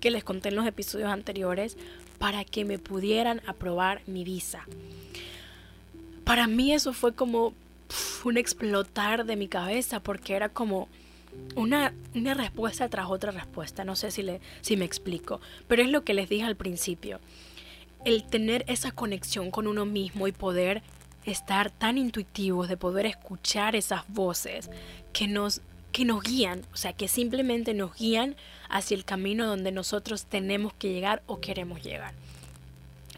que 0.00 0.10
les 0.10 0.22
conté 0.22 0.50
en 0.50 0.56
los 0.56 0.66
episodios 0.66 1.10
anteriores, 1.10 1.76
para 2.18 2.44
que 2.44 2.64
me 2.64 2.78
pudieran 2.78 3.42
aprobar 3.46 4.02
mi 4.06 4.24
visa. 4.24 4.64
Para 6.24 6.46
mí 6.46 6.72
eso 6.72 6.92
fue 6.92 7.14
como 7.14 7.52
un 8.24 8.36
explotar 8.36 9.26
de 9.26 9.36
mi 9.36 9.48
cabeza, 9.48 10.00
porque 10.00 10.34
era 10.34 10.48
como 10.48 10.88
una, 11.54 11.94
una 12.14 12.34
respuesta 12.34 12.88
tras 12.88 13.08
otra 13.08 13.32
respuesta. 13.32 13.84
No 13.84 13.96
sé 13.96 14.10
si, 14.10 14.22
le, 14.22 14.40
si 14.60 14.76
me 14.76 14.84
explico, 14.84 15.40
pero 15.68 15.82
es 15.82 15.90
lo 15.90 16.04
que 16.04 16.14
les 16.14 16.28
dije 16.28 16.44
al 16.44 16.56
principio. 16.56 17.20
El 18.04 18.24
tener 18.24 18.64
esa 18.68 18.92
conexión 18.92 19.50
con 19.50 19.66
uno 19.66 19.84
mismo 19.84 20.28
y 20.28 20.32
poder 20.32 20.82
estar 21.24 21.70
tan 21.70 21.98
intuitivos, 21.98 22.68
de 22.68 22.76
poder 22.76 23.06
escuchar 23.06 23.74
esas 23.74 24.04
voces 24.08 24.70
que 25.12 25.26
nos, 25.26 25.60
que 25.92 26.04
nos 26.04 26.22
guían, 26.22 26.62
o 26.72 26.76
sea, 26.76 26.92
que 26.92 27.08
simplemente 27.08 27.74
nos 27.74 27.96
guían 27.96 28.36
hacia 28.68 28.96
el 28.96 29.04
camino 29.04 29.46
donde 29.46 29.72
nosotros 29.72 30.26
tenemos 30.26 30.72
que 30.74 30.92
llegar 30.92 31.22
o 31.26 31.40
queremos 31.40 31.82
llegar. 31.82 32.14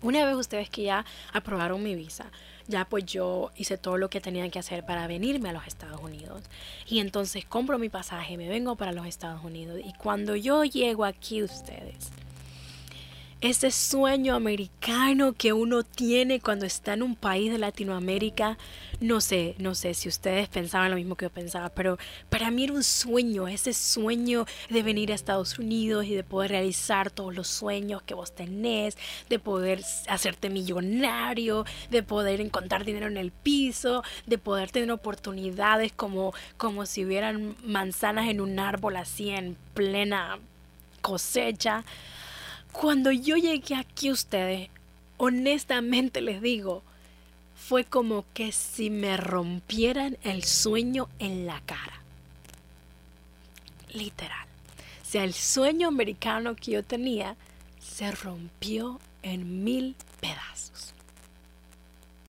Una 0.03 0.25
vez 0.25 0.37
ustedes 0.37 0.71
que 0.71 0.83
ya 0.83 1.05
aprobaron 1.33 1.83
mi 1.83 1.95
visa, 1.95 2.31
ya 2.67 2.85
pues 2.85 3.05
yo 3.07 3.51
hice 3.57 3.79
todo 3.79 3.97
lo 3.97 4.11
que 4.11 4.21
tenía 4.21 4.49
que 4.51 4.59
hacer 4.59 4.85
para 4.85 5.07
venirme 5.07 5.49
a 5.49 5.53
los 5.53 5.67
Estados 5.67 6.01
Unidos. 6.01 6.43
Y 6.87 7.01
entonces 7.01 7.45
compro 7.45 7.79
mi 7.79 7.89
pasaje, 7.89 8.37
me 8.37 8.49
vengo 8.49 8.77
para 8.77 8.93
los 8.93 9.07
Estados 9.07 9.43
Unidos. 9.43 9.81
Y 9.85 9.93
cuando 9.95 10.37
yo 10.37 10.65
llego 10.65 11.05
aquí 11.05 11.43
ustedes, 11.43 12.11
ese 13.41 13.71
sueño 13.71 14.35
americano 14.35 15.33
que 15.33 15.53
uno 15.53 15.85
tiene 15.85 16.41
cuando 16.41 16.67
está 16.67 16.95
en 16.95 17.05
un 17.05 17.15
país 17.15 17.53
de 17.53 17.59
Latinoamérica. 17.59 18.59
No 19.01 19.21
sé, 19.21 19.55
no 19.59 19.77
sé 19.77 19.95
si 19.95 20.09
ustedes 20.09 20.49
pensaban 20.49 20.91
lo 20.91 20.97
mismo 20.97 21.15
que 21.15 21.27
yo 21.27 21.31
pensaba, 21.31 21.69
pero 21.69 21.99
para 22.31 22.51
mí 22.51 22.65
era 22.65 22.73
un 22.73 22.83
sueño, 22.83 23.47
ese 23.47 23.73
sueño 23.75 24.45
de 24.71 24.83
venir 24.83 25.13
a 25.13 25.15
Estados 25.15 25.57
Unidos 25.61 26.07
y 26.07 26.15
de 26.15 26.25
poder 26.25 26.51
realizar 26.51 27.13
todos 27.13 27.33
los 27.33 27.47
sueños 27.47 28.03
que 28.03 28.15
vos 28.15 28.35
tenés, 28.35 28.97
de 29.29 29.39
poder 29.39 29.85
hacerte 30.09 30.51
millonario, 30.51 31.65
de 31.91 32.03
poder 32.03 32.41
encontrar 32.41 32.85
dinero 32.85 33.07
en 33.07 33.17
el 33.17 33.31
piso, 33.31 34.03
de 34.27 34.39
poder 34.39 34.73
tener 34.73 34.91
oportunidades 34.91 35.93
como, 35.93 36.35
como 36.57 36.87
si 36.87 37.05
hubieran 37.05 37.55
manzanas 37.63 38.29
en 38.29 38.41
un 38.41 38.59
árbol 38.59 38.97
así 38.97 39.31
en 39.31 39.57
plena 39.75 40.41
cosecha. 41.03 41.85
Cuando 42.73 43.11
yo 43.11 43.37
llegué 43.37 43.75
aquí 43.75 44.11
ustedes, 44.11 44.69
honestamente 45.17 46.21
les 46.21 46.41
digo, 46.41 46.83
fue 47.57 47.85
como 47.85 48.25
que 48.35 48.53
si 48.53 48.89
me 48.89 49.17
rompieran 49.17 50.17
el 50.23 50.45
sueño 50.45 51.09
en 51.19 51.47
la 51.47 51.61
cara. 51.63 52.01
Literal. 53.93 54.47
O 55.03 55.11
sea, 55.11 55.25
el 55.25 55.35
sueño 55.35 55.89
americano 55.89 56.55
que 56.55 56.73
yo 56.73 56.83
tenía 56.85 57.37
se 57.81 58.11
rompió 58.13 59.01
en 59.23 59.65
mil 59.65 59.97
pedazos. 60.21 60.95